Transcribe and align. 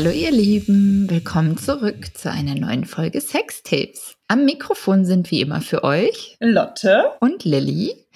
Hallo 0.00 0.12
ihr 0.12 0.30
Lieben, 0.30 1.10
willkommen 1.10 1.58
zurück 1.58 2.16
zu 2.16 2.30
einer 2.30 2.54
neuen 2.54 2.86
Folge 2.86 3.20
Sextapes. 3.20 4.16
Am 4.28 4.46
Mikrofon 4.46 5.04
sind 5.04 5.30
wie 5.30 5.42
immer 5.42 5.60
für 5.60 5.84
euch 5.84 6.38
Lotte 6.40 7.10
und 7.20 7.44
Lilly. 7.44 8.06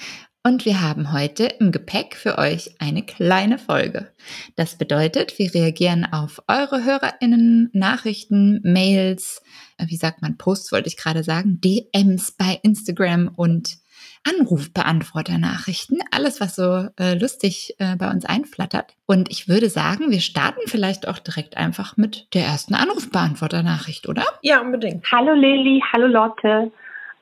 Und 0.42 0.64
wir 0.64 0.80
haben 0.80 1.12
heute 1.12 1.44
im 1.44 1.72
Gepäck 1.72 2.16
für 2.16 2.38
euch 2.38 2.74
eine 2.78 3.02
kleine 3.02 3.58
Folge. 3.58 4.08
Das 4.56 4.78
bedeutet, 4.78 5.38
wir 5.38 5.52
reagieren 5.52 6.06
auf 6.10 6.42
eure 6.48 6.84
HörerInnen, 6.84 7.68
Nachrichten, 7.74 8.62
Mails, 8.62 9.42
äh, 9.76 9.86
wie 9.86 9.98
sagt 9.98 10.22
man, 10.22 10.38
Posts 10.38 10.72
wollte 10.72 10.88
ich 10.88 10.96
gerade 10.96 11.22
sagen, 11.22 11.60
DMs 11.60 12.32
bei 12.32 12.60
Instagram 12.62 13.28
und 13.36 13.76
Anrufbeantworter-Nachrichten, 14.24 15.98
alles, 16.10 16.40
was 16.40 16.56
so 16.56 16.88
äh, 16.98 17.18
lustig 17.18 17.74
äh, 17.78 17.96
bei 17.96 18.10
uns 18.10 18.24
einflattert. 18.24 18.94
Und 19.06 19.30
ich 19.30 19.48
würde 19.48 19.68
sagen, 19.68 20.10
wir 20.10 20.20
starten 20.20 20.62
vielleicht 20.66 21.06
auch 21.08 21.18
direkt 21.18 21.56
einfach 21.56 21.96
mit 21.96 22.34
der 22.34 22.42
ersten 22.42 22.74
Anrufbeantworter-Nachricht, 22.74 24.08
oder? 24.08 24.24
Ja, 24.42 24.60
unbedingt. 24.60 25.04
Hallo 25.12 25.34
Lilly, 25.34 25.82
hallo 25.92 26.06
Lotte. 26.06 26.72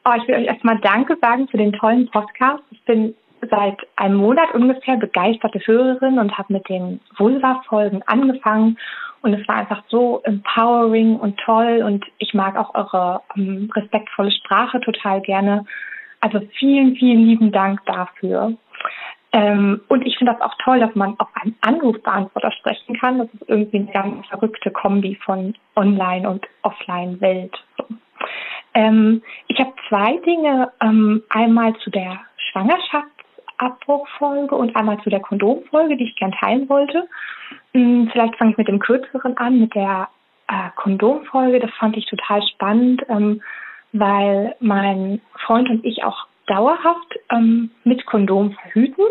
Oh, 0.04 0.12
ich 0.16 0.26
will 0.26 0.36
euch 0.36 0.46
erstmal 0.46 0.80
Danke 0.80 1.16
sagen 1.20 1.48
für 1.48 1.58
den 1.58 1.72
tollen 1.72 2.08
Podcast. 2.10 2.62
Ich 2.70 2.82
bin 2.84 3.14
seit 3.50 3.76
einem 3.96 4.16
Monat 4.16 4.54
ungefähr 4.54 4.96
begeisterte 4.96 5.60
Hörerin 5.64 6.18
und 6.18 6.36
habe 6.36 6.52
mit 6.52 6.68
den 6.68 7.00
Vulva-Folgen 7.16 8.02
angefangen. 8.06 8.78
Und 9.22 9.34
es 9.34 9.46
war 9.46 9.56
einfach 9.56 9.82
so 9.88 10.20
empowering 10.24 11.16
und 11.16 11.38
toll. 11.38 11.82
Und 11.84 12.04
ich 12.18 12.34
mag 12.34 12.56
auch 12.56 12.74
eure 12.74 13.22
ähm, 13.36 13.70
respektvolle 13.74 14.32
Sprache 14.32 14.80
total 14.80 15.20
gerne. 15.20 15.64
Also 16.22 16.40
vielen, 16.58 16.96
vielen 16.96 17.26
lieben 17.26 17.52
Dank 17.52 17.84
dafür. 17.84 18.54
Ähm, 19.32 19.82
und 19.88 20.06
ich 20.06 20.16
finde 20.16 20.32
das 20.32 20.40
auch 20.40 20.54
toll, 20.62 20.78
dass 20.78 20.94
man 20.94 21.18
auf 21.18 21.28
einen 21.34 21.56
Anrufbeantworter 21.62 22.52
sprechen 22.52 22.96
kann. 22.98 23.18
Das 23.18 23.26
ist 23.34 23.42
irgendwie 23.48 23.78
eine 23.78 23.92
ganz 23.92 24.24
verrückte 24.28 24.70
Kombi 24.70 25.18
von 25.24 25.54
Online- 25.74 26.30
und 26.30 26.46
Offline-Welt. 26.62 27.52
Ähm, 28.74 29.22
ich 29.48 29.58
habe 29.58 29.72
zwei 29.88 30.18
Dinge. 30.18 30.70
Ähm, 30.80 31.24
einmal 31.30 31.74
zu 31.76 31.90
der 31.90 32.20
Schwangerschaftsabbruchfolge 32.36 34.54
und 34.54 34.76
einmal 34.76 35.02
zu 35.02 35.10
der 35.10 35.20
Kondomfolge, 35.20 35.96
die 35.96 36.04
ich 36.04 36.14
gern 36.16 36.32
teilen 36.32 36.68
wollte. 36.68 37.08
Ähm, 37.74 38.08
vielleicht 38.12 38.36
fange 38.36 38.52
ich 38.52 38.58
mit 38.58 38.68
dem 38.68 38.78
kürzeren 38.78 39.36
an, 39.38 39.58
mit 39.58 39.74
der 39.74 40.08
äh, 40.46 40.70
Kondomfolge. 40.76 41.58
Das 41.58 41.72
fand 41.72 41.96
ich 41.96 42.06
total 42.06 42.46
spannend 42.46 43.02
ähm, 43.08 43.42
weil 43.92 44.56
mein 44.60 45.20
Freund 45.44 45.68
und 45.68 45.84
ich 45.84 46.04
auch 46.04 46.26
dauerhaft 46.46 47.18
ähm, 47.30 47.70
mit 47.84 48.04
Kondom 48.06 48.52
verhüten. 48.52 49.04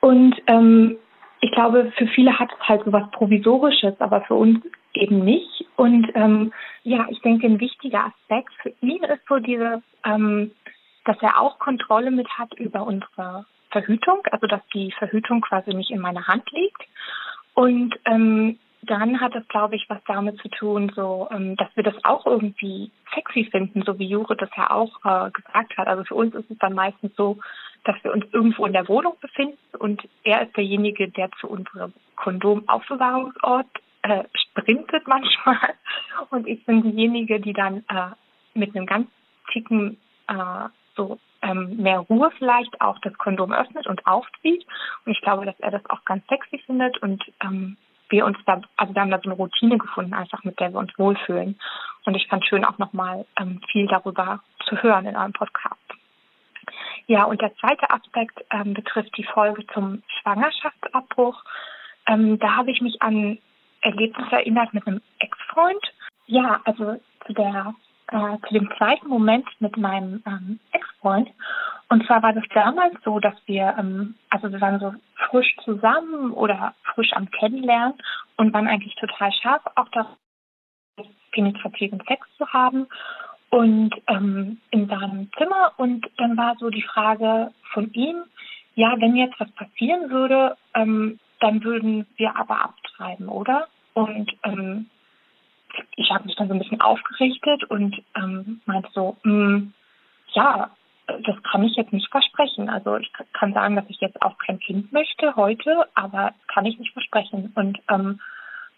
Und 0.00 0.36
ähm, 0.46 0.96
ich 1.40 1.50
glaube, 1.52 1.92
für 1.96 2.06
viele 2.08 2.38
hat 2.38 2.50
es 2.52 2.68
halt 2.68 2.84
so 2.84 2.92
was 2.92 3.10
Provisorisches, 3.10 4.00
aber 4.00 4.22
für 4.22 4.34
uns 4.34 4.58
eben 4.94 5.24
nicht. 5.24 5.66
Und 5.76 6.08
ähm, 6.14 6.52
ja, 6.82 7.06
ich 7.10 7.20
denke, 7.20 7.46
ein 7.46 7.60
wichtiger 7.60 8.06
Aspekt 8.06 8.52
für 8.62 8.72
ihn 8.80 9.02
ist 9.04 9.26
so 9.28 9.38
diese, 9.38 9.82
ähm, 10.04 10.52
dass 11.04 11.20
er 11.20 11.40
auch 11.40 11.58
Kontrolle 11.58 12.10
mit 12.10 12.28
hat 12.38 12.54
über 12.54 12.86
unsere 12.86 13.44
Verhütung, 13.70 14.20
also 14.30 14.46
dass 14.46 14.62
die 14.72 14.92
Verhütung 14.92 15.40
quasi 15.40 15.74
nicht 15.74 15.90
in 15.90 16.00
meiner 16.00 16.26
Hand 16.26 16.50
liegt. 16.52 16.82
Und 17.54 17.94
ähm, 18.04 18.58
dann 18.86 19.20
hat 19.20 19.34
es, 19.34 19.46
glaube 19.48 19.76
ich, 19.76 19.88
was 19.88 19.98
damit 20.06 20.38
zu 20.40 20.48
tun, 20.48 20.92
so, 20.94 21.28
ähm, 21.30 21.56
dass 21.56 21.68
wir 21.74 21.82
das 21.82 21.94
auch 22.04 22.26
irgendwie 22.26 22.90
sexy 23.14 23.44
finden, 23.50 23.82
so 23.82 23.98
wie 23.98 24.06
Jure 24.06 24.36
das 24.36 24.50
ja 24.56 24.70
auch 24.70 25.04
äh, 25.04 25.30
gesagt 25.30 25.76
hat. 25.76 25.86
Also 25.86 26.04
für 26.04 26.14
uns 26.14 26.34
ist 26.34 26.50
es 26.50 26.58
dann 26.58 26.74
meistens 26.74 27.14
so, 27.16 27.38
dass 27.84 27.96
wir 28.02 28.12
uns 28.12 28.24
irgendwo 28.32 28.66
in 28.66 28.72
der 28.72 28.88
Wohnung 28.88 29.14
befinden 29.20 29.58
und 29.78 30.02
er 30.24 30.42
ist 30.42 30.56
derjenige, 30.56 31.08
der 31.08 31.30
zu 31.40 31.48
unserem 31.48 31.92
Kondomaufbewahrungsort 32.16 33.66
äh, 34.02 34.24
sprintet 34.34 35.06
manchmal 35.06 35.74
und 36.30 36.46
ich 36.46 36.64
bin 36.64 36.82
diejenige, 36.82 37.40
die 37.40 37.52
dann 37.52 37.84
äh, 37.88 38.10
mit 38.54 38.74
einem 38.74 38.86
ganz 38.86 39.08
Ticken 39.52 39.98
äh, 40.28 40.68
so 40.96 41.18
ähm, 41.42 41.76
mehr 41.76 42.00
Ruhe 42.00 42.30
vielleicht 42.38 42.80
auch 42.80 42.98
das 43.00 43.16
Kondom 43.18 43.52
öffnet 43.52 43.86
und 43.86 44.06
aufzieht. 44.06 44.66
Und 45.04 45.12
ich 45.12 45.20
glaube, 45.20 45.44
dass 45.46 45.58
er 45.60 45.70
das 45.70 45.88
auch 45.88 46.04
ganz 46.04 46.26
sexy 46.26 46.58
findet 46.58 46.98
und 47.02 47.22
ähm, 47.42 47.76
wir 48.08 48.24
uns 48.24 48.38
da, 48.46 48.60
also 48.76 48.94
wir 48.94 49.02
haben 49.02 49.10
da 49.10 49.18
so 49.18 49.30
eine 49.30 49.34
Routine 49.34 49.78
gefunden, 49.78 50.14
einfach 50.14 50.44
mit 50.44 50.58
der 50.60 50.72
wir 50.72 50.78
uns 50.78 50.96
wohlfühlen. 50.98 51.58
Und 52.04 52.14
ich 52.14 52.26
fand 52.28 52.46
schön 52.46 52.64
auch 52.64 52.78
nochmal 52.78 53.26
ähm, 53.38 53.60
viel 53.70 53.86
darüber 53.86 54.40
zu 54.64 54.80
hören 54.82 55.06
in 55.06 55.16
eurem 55.16 55.32
Podcast. 55.32 55.76
Ja, 57.06 57.24
und 57.24 57.40
der 57.40 57.54
zweite 57.56 57.90
Aspekt 57.90 58.44
ähm, 58.50 58.74
betrifft 58.74 59.16
die 59.16 59.24
Folge 59.24 59.66
zum 59.68 60.02
Schwangerschaftsabbruch. 60.20 61.42
Ähm, 62.06 62.38
da 62.38 62.56
habe 62.56 62.70
ich 62.70 62.80
mich 62.80 63.00
an 63.02 63.38
Erlebnisse 63.80 64.32
erinnert 64.32 64.74
mit 64.74 64.86
einem 64.86 65.00
Ex-Freund. 65.18 65.82
Ja, 66.26 66.60
also 66.64 67.00
zu 67.26 67.32
der 67.32 67.74
äh, 68.08 68.38
zu 68.46 68.54
dem 68.54 68.70
zweiten 68.76 69.08
Moment 69.08 69.46
mit 69.60 69.76
meinem 69.76 70.22
ähm, 70.26 70.60
Ex-Freund. 70.72 71.30
Und 71.88 72.04
zwar 72.06 72.22
war 72.22 72.32
das 72.32 72.44
damals 72.52 72.94
so, 73.04 73.20
dass 73.20 73.34
wir, 73.46 73.74
ähm, 73.78 74.14
also 74.30 74.50
wir 74.50 74.60
waren 74.60 74.80
so 74.80 74.94
frisch 75.28 75.56
zusammen 75.64 76.32
oder 76.32 76.74
frisch 76.94 77.12
am 77.12 77.30
Kennenlernen 77.30 77.94
und 78.36 78.52
waren 78.52 78.68
eigentlich 78.68 78.94
total 78.96 79.32
scharf, 79.32 79.62
auch 79.76 79.88
das 79.90 80.06
penetrativen 81.32 82.02
Sex 82.08 82.26
zu 82.38 82.46
haben 82.52 82.86
und 83.50 83.94
ähm, 84.08 84.58
in 84.70 84.88
seinem 84.88 85.30
Zimmer. 85.36 85.72
Und 85.76 86.06
dann 86.16 86.36
war 86.36 86.56
so 86.58 86.70
die 86.70 86.82
Frage 86.82 87.52
von 87.72 87.92
ihm, 87.92 88.24
ja, 88.74 88.94
wenn 88.98 89.16
jetzt 89.16 89.38
was 89.38 89.50
passieren 89.52 90.10
würde, 90.10 90.56
ähm, 90.74 91.18
dann 91.40 91.62
würden 91.62 92.06
wir 92.16 92.36
aber 92.36 92.62
abtreiben, 92.62 93.28
oder? 93.28 93.68
Und 93.94 94.32
ähm, 94.44 94.90
ich 96.06 96.12
habe 96.12 96.24
mich 96.24 96.36
dann 96.36 96.48
so 96.48 96.54
ein 96.54 96.60
bisschen 96.60 96.80
aufgerichtet 96.80 97.64
und 97.64 97.96
ähm, 98.14 98.60
meinte 98.64 98.88
so, 98.92 99.16
mh, 99.24 99.32
hm, 99.32 99.72
ja, 100.28 100.70
das 101.06 101.42
kann 101.50 101.64
ich 101.64 101.76
jetzt 101.76 101.92
nicht 101.92 102.10
versprechen. 102.10 102.68
Also 102.68 102.96
ich 102.96 103.12
kann 103.32 103.52
sagen, 103.52 103.76
dass 103.76 103.84
ich 103.88 104.00
jetzt 104.00 104.20
auch 104.22 104.38
kein 104.38 104.58
Kind 104.58 104.92
möchte 104.92 105.36
heute, 105.36 105.86
aber 105.94 106.32
das 106.36 106.46
kann 106.48 106.66
ich 106.66 106.78
nicht 106.78 106.92
versprechen. 106.92 107.52
Und 107.54 107.78
ähm, 107.90 108.20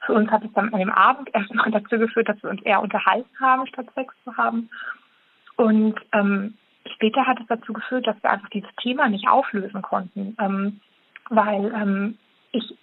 für 0.05 0.15
uns 0.15 0.31
hat 0.31 0.45
es 0.45 0.53
dann 0.55 0.73
an 0.73 0.81
dem 0.81 0.93
Abend 0.93 1.29
erstmal 1.35 1.71
dazu 1.71 1.99
geführt, 1.99 2.29
dass 2.29 2.43
wir 2.43 2.51
uns 2.51 2.63
eher 2.63 2.83
unterhalten 2.83 3.41
haben, 3.41 3.67
statt 3.67 3.87
Sex 3.95 4.15
zu 4.25 4.37
haben. 4.37 4.71
Und 5.57 5.97
ähm, 6.13 6.55
später 6.95 7.27
hat 7.27 7.41
es 7.41 7.47
dazu 7.47 7.73
geführt, 7.73 8.07
dass 8.07 8.23
wir 8.23 8.31
einfach 8.31 8.51
dieses 8.51 8.75
Thema 8.83 9.09
nicht 9.09 9.29
auflösen 9.29 9.83
konnten, 9.83 10.37
ähm, 10.39 10.81
weil 11.31 11.73
ähm, 11.75 12.19
ich 12.53 12.75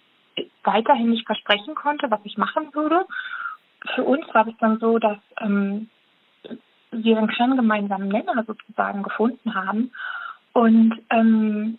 weiterhin 0.62 1.10
nicht 1.10 1.26
versprechen 1.26 1.74
konnte, 1.74 2.10
was 2.10 2.20
ich 2.24 2.36
machen 2.36 2.74
würde. 2.74 3.06
Für 3.94 4.04
uns 4.04 4.26
war 4.32 4.46
es 4.46 4.54
dann 4.58 4.78
so, 4.78 4.98
dass 4.98 5.18
ähm, 5.40 5.88
wir 6.90 7.18
einen 7.18 7.28
keinen 7.28 7.56
gemeinsamen 7.56 8.08
Nenner 8.08 8.44
sozusagen 8.46 9.02
gefunden 9.02 9.54
haben. 9.54 9.90
Und 10.52 10.94
ähm, 11.10 11.78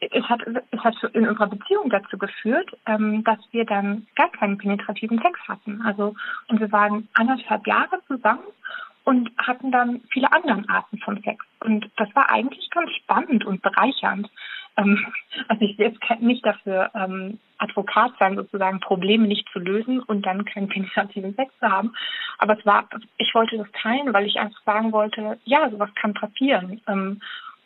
es 0.00 0.24
hat, 0.24 0.40
es 0.46 0.80
hat 0.80 0.94
in 1.12 1.28
unserer 1.28 1.48
Beziehung 1.48 1.90
dazu 1.90 2.16
geführt, 2.16 2.70
ähm, 2.86 3.22
dass 3.24 3.38
wir 3.50 3.64
dann 3.64 4.06
gar 4.16 4.30
keinen 4.30 4.58
penetrativen 4.58 5.20
Sex 5.20 5.38
hatten. 5.46 5.82
Also, 5.82 6.14
und 6.48 6.60
wir 6.60 6.72
waren 6.72 7.08
anderthalb 7.14 7.66
Jahre 7.66 8.00
zusammen 8.06 8.44
und 9.04 9.30
hatten 9.38 9.70
dann 9.70 10.02
viele 10.10 10.32
andere 10.32 10.62
Arten 10.68 10.98
von 10.98 11.22
Sex. 11.22 11.44
Und 11.60 11.90
das 11.96 12.08
war 12.14 12.30
eigentlich 12.30 12.68
ganz 12.70 12.90
spannend 12.92 13.44
und 13.44 13.62
bereichernd. 13.62 14.30
Ähm, 14.80 15.06
also 15.48 15.64
ich 15.64 15.78
will 15.78 15.88
jetzt 15.88 16.22
nicht 16.22 16.44
dafür 16.44 16.90
ähm, 16.94 17.38
Advokat 17.58 18.12
sein, 18.18 18.36
sozusagen 18.36 18.80
Probleme 18.80 19.26
nicht 19.26 19.48
zu 19.52 19.58
lösen 19.58 20.00
und 20.00 20.24
dann 20.26 20.44
keinen 20.44 20.68
penetrativen 20.68 21.34
Sex 21.34 21.52
zu 21.58 21.70
haben. 21.70 21.94
Aber 22.38 22.58
es 22.58 22.64
war, 22.64 22.88
ich 23.18 23.34
wollte 23.34 23.58
das 23.58 23.70
teilen, 23.82 24.12
weil 24.12 24.26
ich 24.26 24.38
einfach 24.38 24.62
sagen 24.64 24.92
wollte, 24.92 25.38
ja, 25.44 25.68
sowas 25.70 25.90
kann 25.94 26.14
passieren. 26.14 26.80
Ähm, 26.88 27.20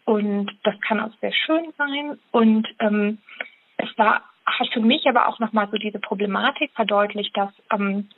und 0.05 0.53
das 0.65 0.79
kann 0.81 1.01
auch 1.01 1.13
sehr 1.21 1.33
schön 1.33 1.73
sein. 1.79 2.19
Und 2.31 2.69
ähm, 2.81 3.19
es 3.77 3.89
war, 3.97 4.23
hat 4.45 4.69
für 4.73 4.81
mich 4.81 5.07
aber 5.09 5.29
auch 5.29 5.39
nochmal 5.39 5.69
so 5.71 5.79
diese 5.79 5.99
Problematik 5.99 6.73
verdeutlicht, 6.75 7.37
dass 7.37 7.51
ähm, 7.73 8.09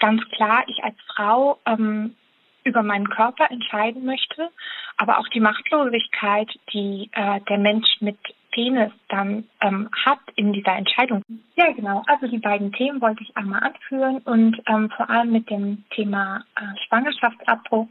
ganz 0.00 0.22
klar 0.30 0.64
ich 0.66 0.82
als 0.82 0.96
Frau 1.14 1.58
ähm, 1.66 2.16
über 2.64 2.82
meinen 2.82 3.08
Körper 3.08 3.50
entscheiden 3.50 4.04
möchte, 4.04 4.50
aber 4.96 5.18
auch 5.18 5.28
die 5.28 5.40
Machtlosigkeit, 5.40 6.48
die 6.72 7.10
äh, 7.12 7.40
der 7.48 7.58
Mensch 7.58 7.88
mit 8.00 8.18
Penis 8.54 8.92
dann 9.08 9.44
ähm, 9.60 9.90
hat 10.04 10.20
in 10.36 10.52
dieser 10.52 10.76
Entscheidung. 10.76 11.22
Ja, 11.56 11.72
genau. 11.72 12.02
Also 12.06 12.28
die 12.28 12.38
beiden 12.38 12.72
Themen 12.72 13.00
wollte 13.00 13.22
ich 13.22 13.36
einmal 13.36 13.62
anführen 13.62 14.18
und 14.18 14.60
ähm, 14.66 14.90
vor 14.96 15.10
allem 15.10 15.32
mit 15.32 15.50
dem 15.50 15.84
Thema 15.90 16.44
äh, 16.56 16.78
Schwangerschaftsabbruch 16.86 17.88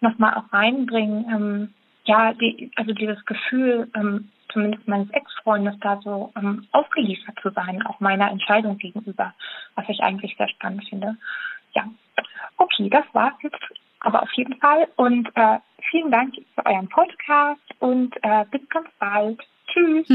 nochmal 0.00 0.34
auch 0.34 0.52
reinbringen. 0.52 1.26
Ähm, 1.28 1.74
ja, 2.04 2.32
die, 2.34 2.70
also 2.76 2.92
dieses 2.92 3.24
Gefühl, 3.24 3.90
ähm, 3.96 4.30
zumindest 4.52 4.86
meines 4.86 5.10
Ex-Freundes, 5.10 5.74
da 5.80 6.00
so 6.02 6.32
ähm, 6.36 6.66
ausgeliefert 6.70 7.36
zu 7.42 7.50
sein, 7.50 7.84
auch 7.84 7.98
meiner 7.98 8.30
Entscheidung 8.30 8.78
gegenüber, 8.78 9.34
was 9.74 9.88
ich 9.88 10.00
eigentlich 10.00 10.36
sehr 10.36 10.48
spannend 10.48 10.88
finde. 10.88 11.16
Ja, 11.74 11.88
okay, 12.56 12.88
das 12.88 13.04
war's 13.12 13.34
jetzt 13.42 13.58
aber 14.04 14.22
auf 14.22 14.32
jeden 14.34 14.54
Fall. 14.60 14.86
Und 14.96 15.28
äh, 15.34 15.58
vielen 15.90 16.10
Dank 16.10 16.34
für 16.54 16.66
euren 16.66 16.88
Podcast 16.88 17.60
und 17.80 18.14
äh, 18.22 18.44
bis 18.50 18.60
ganz 18.68 18.88
bald. 18.98 19.40
Tschüss. 19.72 20.06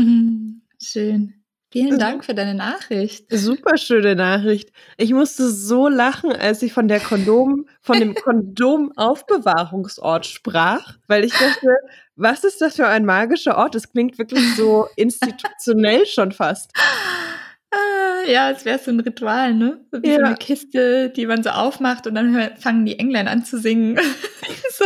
Schön. 0.81 1.33
Vielen 1.71 1.99
Dank 1.99 2.25
für 2.25 2.33
deine 2.33 2.55
Nachricht. 2.55 3.25
Super 3.29 3.77
schöne 3.77 4.15
Nachricht. 4.15 4.71
Ich 4.97 5.13
musste 5.13 5.47
so 5.49 5.87
lachen, 5.87 6.31
als 6.31 6.63
ich 6.63 6.73
von 6.73 6.87
der 6.87 6.99
Kondom, 6.99 7.67
von 7.81 7.99
dem 7.99 8.15
Kondomaufbewahrungsort 8.23 10.25
sprach, 10.25 10.97
weil 11.05 11.23
ich 11.23 11.33
dachte, 11.33 11.67
was 12.15 12.43
ist 12.43 12.59
das 12.61 12.77
für 12.77 12.87
ein 12.87 13.05
magischer 13.05 13.55
Ort? 13.55 13.75
Das 13.75 13.91
klingt 13.91 14.17
wirklich 14.17 14.55
so 14.55 14.87
institutionell 14.95 16.07
schon 16.07 16.31
fast. 16.31 16.73
Ja, 18.27 18.47
als 18.47 18.65
wäre 18.65 18.77
es 18.77 18.85
so 18.85 18.91
ein 18.91 18.99
Ritual, 18.99 19.53
ne? 19.53 19.85
So 19.91 20.01
wie 20.01 20.09
ja. 20.09 20.15
so 20.15 20.23
eine 20.23 20.35
Kiste, 20.35 21.09
die 21.09 21.25
man 21.25 21.43
so 21.43 21.49
aufmacht 21.49 22.07
und 22.07 22.15
dann 22.15 22.57
fangen 22.57 22.85
die 22.85 22.99
Engländer 22.99 23.31
an 23.31 23.45
zu 23.45 23.59
singen. 23.59 23.99
so. 24.71 24.85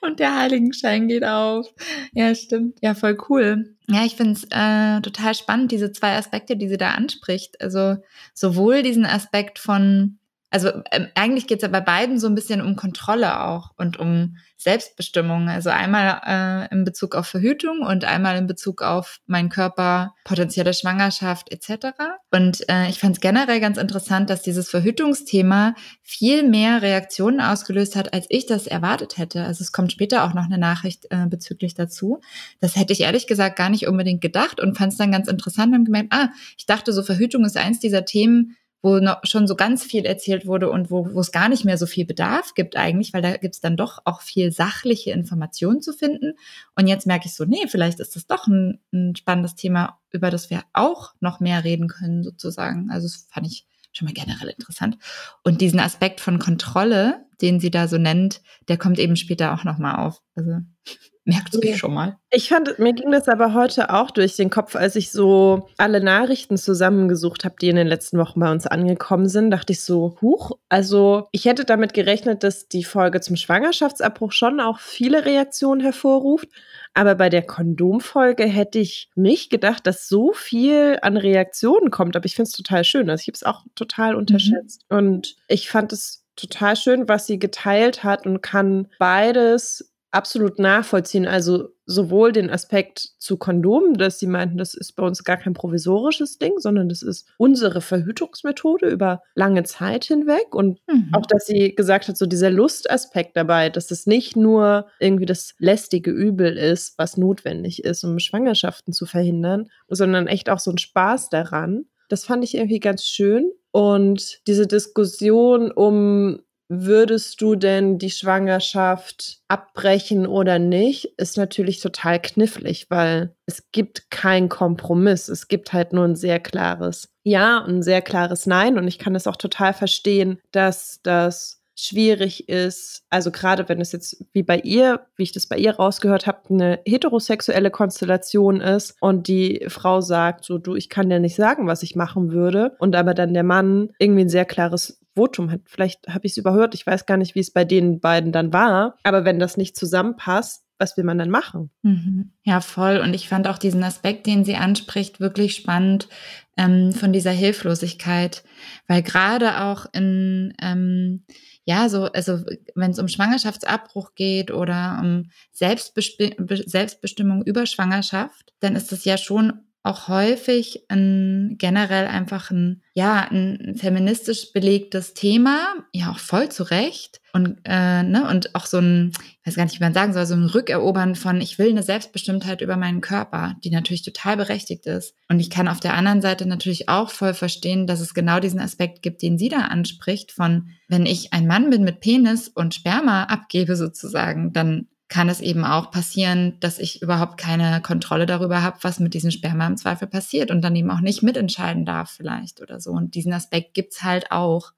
Und 0.00 0.18
der 0.18 0.36
Heiligenschein 0.36 1.08
geht 1.08 1.24
auf. 1.24 1.66
Ja, 2.12 2.34
stimmt. 2.34 2.78
Ja, 2.80 2.94
voll 2.94 3.18
cool. 3.28 3.76
Ja, 3.86 4.04
ich 4.04 4.16
finde 4.16 4.32
es 4.32 4.44
äh, 4.44 5.00
total 5.02 5.34
spannend, 5.34 5.72
diese 5.72 5.92
zwei 5.92 6.16
Aspekte, 6.16 6.56
die 6.56 6.68
sie 6.68 6.78
da 6.78 6.92
anspricht. 6.92 7.60
Also 7.60 7.96
sowohl 8.34 8.82
diesen 8.82 9.04
Aspekt 9.04 9.58
von 9.58 10.18
also 10.50 10.70
ähm, 10.92 11.08
eigentlich 11.14 11.46
geht 11.46 11.58
es 11.58 11.62
ja 11.62 11.68
bei 11.68 11.80
beiden 11.80 12.18
so 12.18 12.26
ein 12.26 12.34
bisschen 12.34 12.62
um 12.62 12.74
Kontrolle 12.74 13.44
auch 13.44 13.72
und 13.76 13.98
um 13.98 14.36
Selbstbestimmung. 14.56 15.48
Also 15.48 15.68
einmal 15.70 16.20
äh, 16.26 16.74
in 16.74 16.84
Bezug 16.84 17.14
auf 17.14 17.26
Verhütung 17.26 17.82
und 17.82 18.04
einmal 18.04 18.36
in 18.38 18.46
Bezug 18.46 18.82
auf 18.82 19.18
meinen 19.26 19.50
Körper, 19.50 20.14
potenzielle 20.24 20.72
Schwangerschaft 20.72 21.52
etc. 21.52 21.88
Und 22.30 22.68
äh, 22.68 22.88
ich 22.88 22.98
fand 22.98 23.16
es 23.16 23.20
generell 23.20 23.60
ganz 23.60 23.76
interessant, 23.76 24.30
dass 24.30 24.42
dieses 24.42 24.70
Verhütungsthema 24.70 25.74
viel 26.02 26.42
mehr 26.42 26.80
Reaktionen 26.80 27.40
ausgelöst 27.40 27.94
hat, 27.94 28.14
als 28.14 28.26
ich 28.30 28.46
das 28.46 28.66
erwartet 28.66 29.18
hätte. 29.18 29.44
Also 29.44 29.62
es 29.62 29.72
kommt 29.72 29.92
später 29.92 30.24
auch 30.24 30.32
noch 30.32 30.46
eine 30.46 30.58
Nachricht 30.58 31.06
äh, 31.10 31.26
bezüglich 31.26 31.74
dazu. 31.74 32.20
Das 32.60 32.74
hätte 32.74 32.94
ich 32.94 33.02
ehrlich 33.02 33.26
gesagt 33.26 33.56
gar 33.56 33.68
nicht 33.68 33.86
unbedingt 33.86 34.22
gedacht 34.22 34.60
und 34.60 34.78
fand 34.78 34.92
es 34.92 34.98
dann 34.98 35.12
ganz 35.12 35.28
interessant 35.28 35.74
und 35.74 35.84
gemerkt, 35.84 36.12
ah, 36.12 36.30
ich 36.56 36.64
dachte 36.64 36.94
so 36.94 37.02
Verhütung 37.02 37.44
ist 37.44 37.58
eins 37.58 37.80
dieser 37.80 38.06
Themen, 38.06 38.56
wo 38.80 38.98
noch 38.98 39.20
schon 39.24 39.46
so 39.48 39.56
ganz 39.56 39.82
viel 39.82 40.04
erzählt 40.04 40.46
wurde 40.46 40.70
und 40.70 40.90
wo, 40.90 41.12
wo 41.12 41.20
es 41.20 41.32
gar 41.32 41.48
nicht 41.48 41.64
mehr 41.64 41.76
so 41.76 41.86
viel 41.86 42.06
Bedarf 42.06 42.54
gibt 42.54 42.76
eigentlich, 42.76 43.12
weil 43.12 43.22
da 43.22 43.36
gibt 43.36 43.54
es 43.54 43.60
dann 43.60 43.76
doch 43.76 44.00
auch 44.04 44.20
viel 44.20 44.52
sachliche 44.52 45.10
Informationen 45.10 45.82
zu 45.82 45.92
finden. 45.92 46.34
Und 46.76 46.86
jetzt 46.86 47.06
merke 47.06 47.26
ich 47.26 47.34
so, 47.34 47.44
nee, 47.44 47.66
vielleicht 47.66 47.98
ist 47.98 48.14
das 48.14 48.26
doch 48.26 48.46
ein, 48.46 48.80
ein 48.92 49.16
spannendes 49.16 49.56
Thema, 49.56 49.98
über 50.10 50.30
das 50.30 50.50
wir 50.50 50.62
auch 50.72 51.14
noch 51.20 51.40
mehr 51.40 51.64
reden 51.64 51.88
können, 51.88 52.22
sozusagen. 52.22 52.90
Also 52.90 53.06
das 53.06 53.26
fand 53.30 53.46
ich 53.46 53.66
schon 53.92 54.06
mal 54.06 54.14
generell 54.14 54.48
interessant. 54.48 54.96
Und 55.42 55.60
diesen 55.60 55.80
Aspekt 55.80 56.20
von 56.20 56.38
Kontrolle, 56.38 57.26
den 57.40 57.60
sie 57.60 57.70
da 57.70 57.88
so 57.88 57.98
nennt, 57.98 58.40
der 58.68 58.76
kommt 58.76 58.98
eben 58.98 59.16
später 59.16 59.54
auch 59.54 59.64
nochmal 59.64 60.06
auf. 60.06 60.20
Also 60.34 60.50
merkt 61.28 61.54
es 61.54 61.60
ja. 61.62 61.76
schon 61.76 61.92
mal. 61.92 62.16
Ich 62.30 62.48
fand, 62.48 62.78
mir 62.78 62.94
ging 62.94 63.12
das 63.12 63.28
aber 63.28 63.52
heute 63.52 63.92
auch 63.92 64.10
durch 64.10 64.34
den 64.36 64.48
Kopf, 64.48 64.74
als 64.74 64.96
ich 64.96 65.10
so 65.10 65.68
alle 65.76 66.02
Nachrichten 66.02 66.56
zusammengesucht 66.56 67.44
habe, 67.44 67.56
die 67.60 67.68
in 67.68 67.76
den 67.76 67.86
letzten 67.86 68.18
Wochen 68.18 68.40
bei 68.40 68.50
uns 68.50 68.66
angekommen 68.66 69.28
sind, 69.28 69.50
dachte 69.50 69.74
ich 69.74 69.82
so, 69.82 70.16
huch, 70.22 70.52
also 70.70 71.28
ich 71.32 71.44
hätte 71.44 71.66
damit 71.66 71.92
gerechnet, 71.92 72.42
dass 72.42 72.68
die 72.68 72.82
Folge 72.82 73.20
zum 73.20 73.36
Schwangerschaftsabbruch 73.36 74.32
schon 74.32 74.58
auch 74.60 74.80
viele 74.80 75.26
Reaktionen 75.26 75.82
hervorruft. 75.82 76.48
Aber 76.94 77.14
bei 77.14 77.28
der 77.28 77.42
Kondomfolge 77.42 78.44
hätte 78.44 78.78
ich 78.78 79.10
nicht 79.14 79.50
gedacht, 79.50 79.86
dass 79.86 80.08
so 80.08 80.32
viel 80.32 80.98
an 81.02 81.18
Reaktionen 81.18 81.90
kommt. 81.90 82.16
Aber 82.16 82.24
ich 82.24 82.34
finde 82.34 82.48
es 82.48 82.56
total 82.56 82.84
schön. 82.84 83.10
Also 83.10 83.20
ich 83.20 83.28
habe 83.28 83.36
es 83.36 83.42
auch 83.44 83.64
total 83.74 84.12
mhm. 84.12 84.18
unterschätzt. 84.18 84.84
Mhm. 84.90 84.96
Und 84.96 85.36
ich 85.46 85.68
fand 85.68 85.92
es 85.92 86.24
total 86.38 86.76
schön, 86.76 87.08
was 87.08 87.26
sie 87.26 87.38
geteilt 87.38 88.04
hat 88.04 88.26
und 88.26 88.42
kann 88.42 88.88
beides 88.98 89.92
absolut 90.10 90.58
nachvollziehen. 90.58 91.26
Also 91.26 91.68
sowohl 91.84 92.32
den 92.32 92.50
Aspekt 92.50 93.10
zu 93.18 93.36
Kondomen, 93.36 93.94
dass 93.94 94.18
sie 94.18 94.26
meinten, 94.26 94.56
das 94.56 94.74
ist 94.74 94.92
bei 94.92 95.02
uns 95.02 95.22
gar 95.22 95.36
kein 95.36 95.52
provisorisches 95.52 96.38
Ding, 96.38 96.58
sondern 96.58 96.88
das 96.88 97.02
ist 97.02 97.28
unsere 97.36 97.80
Verhütungsmethode 97.80 98.88
über 98.88 99.22
lange 99.34 99.64
Zeit 99.64 100.04
hinweg. 100.04 100.54
Und 100.54 100.80
mhm. 100.88 101.10
auch, 101.12 101.26
dass 101.26 101.46
sie 101.46 101.74
gesagt 101.74 102.08
hat, 102.08 102.16
so 102.16 102.26
dieser 102.26 102.50
Lustaspekt 102.50 103.36
dabei, 103.36 103.68
dass 103.68 103.90
es 103.90 104.06
nicht 104.06 104.36
nur 104.36 104.86
irgendwie 104.98 105.26
das 105.26 105.54
lästige 105.58 106.10
Übel 106.10 106.56
ist, 106.56 106.96
was 106.96 107.16
notwendig 107.16 107.84
ist, 107.84 108.04
um 108.04 108.18
Schwangerschaften 108.18 108.92
zu 108.92 109.04
verhindern, 109.04 109.68
sondern 109.88 110.26
echt 110.26 110.48
auch 110.48 110.58
so 110.58 110.70
ein 110.70 110.78
Spaß 110.78 111.28
daran. 111.28 111.84
Das 112.08 112.24
fand 112.24 112.44
ich 112.44 112.54
irgendwie 112.54 112.80
ganz 112.80 113.04
schön. 113.04 113.50
Und 113.78 114.40
diese 114.48 114.66
Diskussion 114.66 115.70
um 115.70 116.40
würdest 116.68 117.40
du 117.40 117.54
denn 117.54 117.96
die 117.96 118.10
Schwangerschaft 118.10 119.38
abbrechen 119.46 120.26
oder 120.26 120.58
nicht, 120.58 121.14
ist 121.16 121.36
natürlich 121.36 121.78
total 121.78 122.20
knifflig, 122.20 122.86
weil 122.90 123.36
es 123.46 123.70
gibt 123.70 124.10
keinen 124.10 124.48
Kompromiss. 124.48 125.28
Es 125.28 125.46
gibt 125.46 125.72
halt 125.72 125.92
nur 125.92 126.04
ein 126.06 126.16
sehr 126.16 126.40
klares 126.40 127.08
Ja 127.22 127.58
und 127.58 127.76
ein 127.76 127.82
sehr 127.84 128.02
klares 128.02 128.46
Nein. 128.46 128.78
Und 128.78 128.88
ich 128.88 128.98
kann 128.98 129.14
es 129.14 129.28
auch 129.28 129.36
total 129.36 129.72
verstehen, 129.72 130.40
dass 130.50 130.98
das 131.04 131.57
schwierig 131.78 132.48
ist, 132.48 133.04
also 133.08 133.30
gerade 133.30 133.68
wenn 133.68 133.80
es 133.80 133.92
jetzt 133.92 134.24
wie 134.32 134.42
bei 134.42 134.58
ihr, 134.58 135.06
wie 135.16 135.22
ich 135.22 135.32
das 135.32 135.46
bei 135.46 135.56
ihr 135.56 135.76
rausgehört 135.76 136.26
habe, 136.26 136.40
eine 136.50 136.80
heterosexuelle 136.84 137.70
Konstellation 137.70 138.60
ist 138.60 138.96
und 139.00 139.28
die 139.28 139.64
Frau 139.68 140.00
sagt, 140.00 140.44
so 140.44 140.58
du, 140.58 140.74
ich 140.74 140.88
kann 140.88 141.08
dir 141.08 141.20
nicht 141.20 141.36
sagen, 141.36 141.68
was 141.68 141.84
ich 141.84 141.94
machen 141.94 142.32
würde 142.32 142.76
und 142.80 142.96
aber 142.96 143.14
dann 143.14 143.32
der 143.32 143.44
Mann 143.44 143.90
irgendwie 144.00 144.22
ein 144.22 144.28
sehr 144.28 144.44
klares 144.44 145.00
Votum 145.14 145.50
hat. 145.50 145.60
Vielleicht 145.66 146.08
habe 146.08 146.26
ich 146.26 146.32
es 146.32 146.38
überhört, 146.38 146.74
ich 146.74 146.86
weiß 146.86 147.06
gar 147.06 147.16
nicht, 147.16 147.36
wie 147.36 147.40
es 147.40 147.52
bei 147.52 147.64
den 147.64 148.00
beiden 148.00 148.32
dann 148.32 148.52
war, 148.52 148.96
aber 149.04 149.24
wenn 149.24 149.38
das 149.38 149.56
nicht 149.56 149.76
zusammenpasst, 149.76 150.64
was 150.78 150.96
will 150.96 151.04
man 151.04 151.18
dann 151.18 151.30
machen? 151.30 151.70
Mhm. 151.82 152.32
Ja, 152.42 152.60
voll. 152.60 152.98
Und 152.98 153.14
ich 153.14 153.28
fand 153.28 153.48
auch 153.48 153.58
diesen 153.58 153.82
Aspekt, 153.82 154.26
den 154.26 154.44
sie 154.44 154.56
anspricht, 154.56 155.20
wirklich 155.20 155.54
spannend 155.54 156.08
ähm, 156.56 156.92
von 156.92 157.12
dieser 157.12 157.30
Hilflosigkeit, 157.30 158.44
weil 158.86 159.02
gerade 159.02 159.62
auch 159.62 159.86
in 159.92 160.54
ähm, 160.60 161.24
ja, 161.68 161.90
so, 161.90 162.04
also 162.04 162.40
wenn 162.74 162.92
es 162.92 162.98
um 162.98 163.08
Schwangerschaftsabbruch 163.08 164.14
geht 164.14 164.50
oder 164.50 164.98
um 165.02 165.30
Selbstbesti 165.52 166.34
Selbstbestimmung 166.64 167.42
über 167.42 167.66
Schwangerschaft, 167.66 168.54
dann 168.60 168.74
ist 168.74 168.90
das 168.90 169.04
ja 169.04 169.18
schon 169.18 169.67
auch 169.88 170.08
häufig 170.08 170.84
ein 170.88 171.56
generell 171.56 172.06
einfach 172.06 172.50
ein, 172.50 172.82
ja, 172.92 173.26
ein 173.30 173.74
feministisch 173.74 174.52
belegtes 174.52 175.14
Thema, 175.14 175.76
ja 175.92 176.10
auch 176.10 176.18
voll 176.18 176.50
zu 176.50 176.64
Recht. 176.64 177.20
Und, 177.32 177.58
äh, 177.64 178.02
ne, 178.02 178.28
und 178.28 178.54
auch 178.54 178.66
so 178.66 178.78
ein, 178.78 179.12
ich 179.14 179.46
weiß 179.46 179.56
gar 179.56 179.64
nicht, 179.64 179.78
wie 179.80 179.84
man 179.84 179.94
sagen 179.94 180.12
soll, 180.12 180.26
so 180.26 180.34
ein 180.34 180.44
Rückerobern 180.44 181.14
von, 181.14 181.40
ich 181.40 181.58
will 181.58 181.70
eine 181.70 181.82
Selbstbestimmtheit 181.82 182.60
über 182.60 182.76
meinen 182.76 183.00
Körper, 183.00 183.56
die 183.64 183.70
natürlich 183.70 184.02
total 184.02 184.36
berechtigt 184.36 184.86
ist. 184.86 185.14
Und 185.28 185.40
ich 185.40 185.48
kann 185.48 185.68
auf 185.68 185.80
der 185.80 185.94
anderen 185.94 186.20
Seite 186.20 186.46
natürlich 186.46 186.88
auch 186.88 187.10
voll 187.10 187.32
verstehen, 187.32 187.86
dass 187.86 188.00
es 188.00 188.12
genau 188.12 188.40
diesen 188.40 188.60
Aspekt 188.60 189.02
gibt, 189.02 189.22
den 189.22 189.38
sie 189.38 189.48
da 189.48 189.60
anspricht, 189.60 190.32
von, 190.32 190.68
wenn 190.88 191.06
ich 191.06 191.32
ein 191.32 191.46
Mann 191.46 191.70
bin 191.70 191.82
mit 191.84 192.00
Penis 192.00 192.48
und 192.48 192.74
Sperma 192.74 193.24
abgebe 193.24 193.74
sozusagen, 193.76 194.52
dann 194.52 194.86
kann 195.08 195.28
es 195.28 195.40
eben 195.40 195.64
auch 195.64 195.90
passieren, 195.90 196.58
dass 196.60 196.78
ich 196.78 197.00
überhaupt 197.02 197.38
keine 197.38 197.80
Kontrolle 197.80 198.26
darüber 198.26 198.62
habe, 198.62 198.78
was 198.82 199.00
mit 199.00 199.14
diesem 199.14 199.30
Sperma 199.30 199.66
im 199.66 199.76
Zweifel 199.76 200.06
passiert 200.06 200.50
und 200.50 200.60
dann 200.60 200.76
eben 200.76 200.90
auch 200.90 201.00
nicht 201.00 201.22
mitentscheiden 201.22 201.86
darf 201.86 202.10
vielleicht 202.10 202.60
oder 202.60 202.80
so. 202.80 202.90
Und 202.90 203.14
diesen 203.14 203.32
Aspekt 203.32 203.74
gibt's 203.74 204.02
halt 204.02 204.30
auch. 204.30 204.72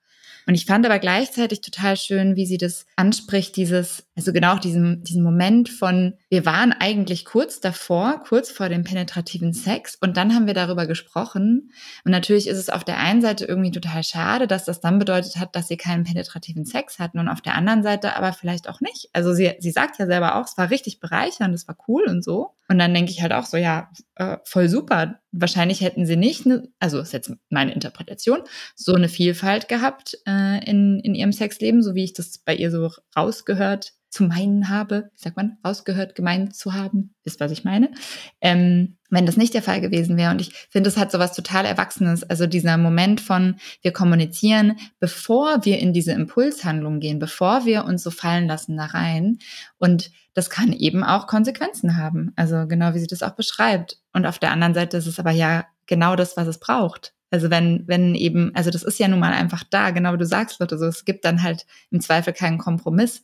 Und 0.47 0.55
ich 0.55 0.67
fand 0.67 0.87
aber 0.87 0.99
gleichzeitig 0.99 1.61
total 1.61 1.97
schön, 1.97 2.37
wie 2.37 2.47
sie 2.47 2.59
das 2.59 2.87
anspricht, 2.97 3.57
dieses, 3.57 4.05
also 4.21 4.35
genau 4.35 4.59
diesen, 4.59 5.03
diesen 5.03 5.23
Moment 5.23 5.71
von, 5.71 6.13
wir 6.29 6.45
waren 6.45 6.75
eigentlich 6.79 7.25
kurz 7.25 7.59
davor, 7.59 8.23
kurz 8.29 8.51
vor 8.51 8.69
dem 8.69 8.85
penetrativen 8.85 9.55
Sex 9.55 9.97
und 9.99 10.19
dann 10.19 10.35
haben 10.35 10.47
wir 10.47 10.53
darüber 10.53 10.87
gesprochen. 10.87 11.73
Und 12.05 12.13
natürlich 12.13 12.47
ist 12.47 12.59
es 12.59 12.69
auf 12.69 12.85
der 12.85 12.99
einen 12.99 13.23
Seite 13.23 13.47
irgendwie 13.47 13.71
total 13.71 14.05
schade, 14.05 14.47
dass 14.47 14.67
das 14.67 14.83
dann 14.83 14.99
bedeutet 14.99 15.37
hat, 15.37 15.57
dass 15.57 15.69
sie 15.69 15.79
keinen 15.79 16.05
penetrativen 16.05 16.67
Sex 16.67 16.99
hatten 16.99 17.19
und 17.19 17.29
auf 17.29 17.41
der 17.41 17.55
anderen 17.55 17.83
Seite 17.83 18.15
aber 18.15 18.35
vielleicht 18.35 18.69
auch 18.69 18.83
nicht. 18.83 19.09
Also 19.15 19.33
sie, 19.33 19.55
sie 19.59 19.71
sagt 19.71 19.99
ja 19.99 20.05
selber 20.05 20.35
auch, 20.35 20.45
es 20.45 20.59
war 20.59 20.69
richtig 20.69 21.01
bereichernd, 21.01 21.55
es 21.55 21.67
war 21.67 21.79
cool 21.89 22.05
und 22.07 22.23
so. 22.23 22.51
Und 22.69 22.79
dann 22.79 22.93
denke 22.93 23.11
ich 23.11 23.23
halt 23.23 23.33
auch 23.33 23.47
so, 23.47 23.57
ja, 23.57 23.91
äh, 24.17 24.37
voll 24.45 24.69
super. 24.69 25.19
Wahrscheinlich 25.33 25.81
hätten 25.81 26.05
sie 26.05 26.17
nicht, 26.17 26.45
ne, 26.45 26.69
also 26.79 27.01
ist 27.01 27.13
jetzt 27.13 27.33
meine 27.49 27.73
Interpretation, 27.73 28.43
so 28.77 28.95
eine 28.95 29.09
Vielfalt 29.09 29.67
gehabt 29.67 30.19
äh, 30.27 30.63
in, 30.71 31.01
in 31.01 31.15
ihrem 31.15 31.33
Sexleben, 31.33 31.83
so 31.83 31.95
wie 31.95 32.05
ich 32.05 32.13
das 32.13 32.39
bei 32.39 32.55
ihr 32.55 32.71
so 32.71 32.91
rausgehört 33.17 33.95
zu 34.11 34.25
meinen 34.25 34.69
habe, 34.69 35.11
sagt 35.15 35.37
man, 35.37 35.57
rausgehört, 35.65 36.15
gemeint 36.15 36.55
zu 36.55 36.75
haben, 36.75 37.15
ist, 37.25 37.39
was 37.41 37.53
ich 37.53 37.65
meine, 37.65 37.93
ähm, 38.41 38.97
wenn 39.09 39.25
das 39.25 39.37
nicht 39.37 39.55
der 39.55 39.63
Fall 39.63 39.81
gewesen 39.81 40.17
wäre. 40.17 40.33
Und 40.33 40.41
ich 40.41 40.53
finde, 40.69 40.89
es 40.89 40.97
hat 40.97 41.13
so 41.13 41.19
was 41.19 41.33
total 41.33 41.65
Erwachsenes. 41.65 42.23
Also 42.25 42.47
dieser 42.47 42.77
Moment 42.77 43.21
von, 43.21 43.57
wir 43.83 43.93
kommunizieren, 43.93 44.77
bevor 44.99 45.65
wir 45.65 45.79
in 45.79 45.93
diese 45.93 46.13
Impulshandlung 46.13 47.01
gehen, 47.01 47.19
bevor 47.19 47.65
wir 47.65 47.85
uns 47.85 48.03
so 48.03 48.11
fallen 48.11 48.47
lassen 48.47 48.77
da 48.77 48.87
rein. 48.87 49.39
Und 49.79 50.11
das 50.35 50.51
kann 50.51 50.73
eben 50.73 51.05
auch 51.05 51.27
Konsequenzen 51.27 51.97
haben. 51.97 52.33
Also 52.37 52.67
genau 52.67 52.95
wie 52.95 52.99
sie 53.01 53.07
das 53.07 53.23
auch 53.23 53.35
beschreibt. 53.35 53.99
Und 54.13 54.27
auf 54.27 54.39
der 54.39 54.51
anderen 54.51 54.75
Seite 54.75 54.97
ist 54.97 55.07
es 55.07 55.19
aber 55.19 55.33
ja 55.33 55.67
genau 55.87 56.17
das, 56.17 56.37
was 56.37 56.49
es 56.49 56.59
braucht. 56.59 57.15
Also 57.31 57.51
wenn, 57.51 57.85
wenn 57.87 58.15
eben, 58.15 58.53
also 58.55 58.71
das 58.71 58.83
ist 58.83 58.99
ja 58.99 59.09
nun 59.09 59.21
mal 59.21 59.33
einfach 59.33 59.65
da, 59.69 59.91
genau 59.91 60.13
wie 60.13 60.19
du 60.19 60.27
sagst, 60.27 60.61
Lotte, 60.61 60.79
so 60.79 60.87
es 60.87 61.05
gibt 61.05 61.25
dann 61.25 61.43
halt 61.43 61.67
im 61.91 62.01
Zweifel 62.01 62.33
keinen 62.33 62.59
Kompromiss. 62.59 63.23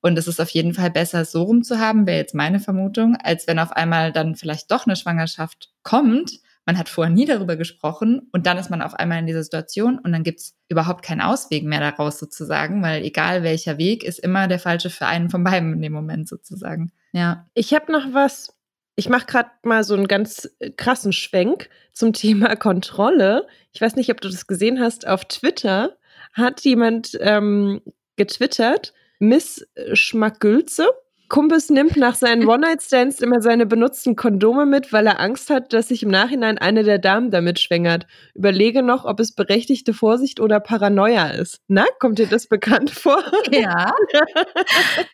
Und 0.00 0.16
es 0.18 0.28
ist 0.28 0.40
auf 0.40 0.50
jeden 0.50 0.74
Fall 0.74 0.90
besser, 0.90 1.24
so 1.24 1.42
rum 1.42 1.62
zu 1.62 1.78
haben, 1.78 2.06
wäre 2.06 2.18
jetzt 2.18 2.34
meine 2.34 2.60
Vermutung, 2.60 3.16
als 3.16 3.46
wenn 3.46 3.58
auf 3.58 3.72
einmal 3.72 4.12
dann 4.12 4.36
vielleicht 4.36 4.70
doch 4.70 4.86
eine 4.86 4.96
Schwangerschaft 4.96 5.70
kommt 5.82 6.40
man 6.68 6.76
hat 6.76 6.90
vorher 6.90 7.10
nie 7.10 7.24
darüber 7.24 7.56
gesprochen 7.56 8.28
und 8.30 8.44
dann 8.44 8.58
ist 8.58 8.68
man 8.68 8.82
auf 8.82 8.92
einmal 8.92 9.20
in 9.20 9.26
dieser 9.26 9.42
Situation 9.42 9.98
und 9.98 10.12
dann 10.12 10.22
gibt 10.22 10.40
es 10.40 10.54
überhaupt 10.68 11.02
keinen 11.02 11.22
Ausweg 11.22 11.64
mehr 11.64 11.80
daraus 11.80 12.18
sozusagen, 12.18 12.82
weil 12.82 13.04
egal 13.04 13.42
welcher 13.42 13.78
Weg 13.78 14.04
ist 14.04 14.18
immer 14.18 14.48
der 14.48 14.58
falsche 14.58 14.90
für 14.90 15.06
einen 15.06 15.30
von 15.30 15.42
beiden 15.42 15.72
in 15.72 15.80
dem 15.80 15.94
Moment 15.94 16.28
sozusagen. 16.28 16.92
Ja. 17.12 17.46
Ich 17.54 17.72
habe 17.72 17.90
noch 17.90 18.12
was, 18.12 18.54
ich 18.98 19.08
mache 19.08 19.26
gerade 19.26 19.50
mal 19.62 19.84
so 19.84 19.94
einen 19.94 20.08
ganz 20.08 20.50
äh, 20.58 20.70
krassen 20.70 21.12
Schwenk 21.12 21.70
zum 21.92 22.12
Thema 22.12 22.56
Kontrolle. 22.56 23.46
Ich 23.72 23.80
weiß 23.80 23.94
nicht, 23.94 24.10
ob 24.10 24.20
du 24.20 24.28
das 24.28 24.48
gesehen 24.48 24.80
hast. 24.80 25.06
Auf 25.06 25.24
Twitter 25.26 25.96
hat 26.32 26.62
jemand 26.62 27.16
ähm, 27.20 27.80
getwittert, 28.16 28.92
Miss 29.20 29.66
Schmackgülze 29.92 30.88
Kumpis 31.28 31.68
nimmt 31.68 31.96
nach 31.98 32.14
seinen 32.14 32.48
One-Night-Stands 32.48 33.20
immer 33.20 33.42
seine 33.42 33.66
benutzten 33.66 34.16
Kondome 34.16 34.64
mit, 34.64 34.94
weil 34.94 35.06
er 35.06 35.20
Angst 35.20 35.50
hat, 35.50 35.74
dass 35.74 35.88
sich 35.88 36.02
im 36.02 36.08
Nachhinein 36.08 36.56
eine 36.56 36.84
der 36.84 36.98
Damen 36.98 37.30
damit 37.30 37.60
schwängert. 37.60 38.06
Überlege 38.34 38.82
noch, 38.82 39.04
ob 39.04 39.20
es 39.20 39.32
berechtigte 39.32 39.92
Vorsicht 39.92 40.40
oder 40.40 40.58
Paranoia 40.58 41.28
ist. 41.28 41.60
Na, 41.68 41.84
kommt 41.98 42.18
dir 42.18 42.28
das 42.28 42.46
bekannt 42.46 42.90
vor? 42.90 43.22
Ja. 43.50 43.92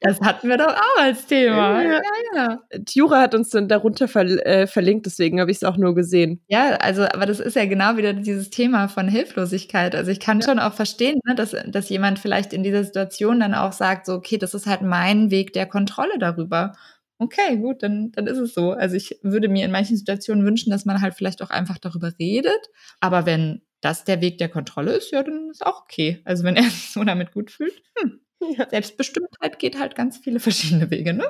das 0.01 0.21
hatten 0.21 0.49
wir 0.49 0.57
doch 0.57 0.75
auch 0.75 1.01
als 1.01 1.27
Thema. 1.27 1.83
Ja, 1.83 1.93
ja. 1.93 2.01
ja. 2.35 2.59
Tjura 2.87 3.21
hat 3.21 3.35
uns 3.35 3.51
dann 3.51 3.67
darunter 3.67 4.07
ver 4.07 4.25
äh, 4.47 4.67
verlinkt, 4.69 5.07
deswegen 5.07 5.41
habe 5.41 5.51
ich 5.51 5.59
es 5.59 5.65
auch 5.65 5.77
nur 5.77 5.95
gesehen. 5.95 6.41
Ja, 6.47 6.77
also, 6.77 7.03
aber 7.03 7.27
das 7.27 7.41
ist 7.41 7.57
ja 7.57 7.67
genau 7.67 7.97
wieder 7.97 8.13
dieses 8.13 8.51
Thema 8.51 8.89
von 8.89 9.09
Hilflosigkeit. 9.09 9.95
Also 9.97 10.13
ich 10.13 10.21
kann 10.21 10.41
ja. 10.41 10.47
schon 10.47 10.59
auch 10.61 10.75
verstehen, 10.75 11.21
ne, 11.25 11.35
dass, 11.35 11.57
dass 11.67 11.89
jemand 11.89 12.21
vielleicht 12.21 12.53
in 12.53 12.63
dieser 12.63 12.85
Situation 12.85 13.41
dann 13.41 13.55
auch 13.55 13.73
sagt, 13.73 14.07
so, 14.07 14.15
okay, 14.15 14.39
das 14.39 14.55
ist 14.55 14.67
halt 14.67 14.83
mein 14.83 15.31
Weg 15.31 15.53
der 15.53 15.67
Kontrolle 15.67 16.04
Kontrolle 16.05 16.19
darüber. 16.19 16.73
Okay, 17.19 17.57
gut, 17.57 17.83
dann, 17.83 18.11
dann 18.13 18.27
ist 18.27 18.39
es 18.39 18.55
so. 18.55 18.73
Also 18.73 18.97
ich 18.97 19.19
würde 19.23 19.49
mir 19.49 19.65
in 19.65 19.71
manchen 19.71 19.97
Situationen 19.97 20.45
wünschen, 20.45 20.71
dass 20.71 20.85
man 20.85 21.01
halt 21.01 21.15
vielleicht 21.15 21.43
auch 21.43 21.51
einfach 21.51 21.79
darüber 21.79 22.13
redet. 22.19 22.69
Aber 23.01 23.25
wenn 23.25 23.63
das 23.81 24.05
der 24.05 24.21
Weg 24.21 24.39
der 24.39 24.49
Kontrolle 24.49 24.93
ist, 24.93 25.13
ja, 25.13 25.23
dann 25.23 25.51
ist 25.51 25.65
auch 25.65 25.83
okay. 25.83 26.21
Also 26.25 26.45
wenn 26.45 26.57
er 26.57 26.63
sich 26.65 26.91
so 26.91 27.05
damit 27.05 27.33
gut 27.33 27.51
fühlt. 27.51 27.83
Hm. 27.99 28.21
Ja. 28.59 28.69
Selbstbestimmtheit 28.69 29.59
geht 29.59 29.79
halt 29.79 29.95
ganz 29.95 30.19
viele 30.19 30.41
verschiedene 30.41 30.91
Wege, 30.91 31.15
ne? 31.15 31.25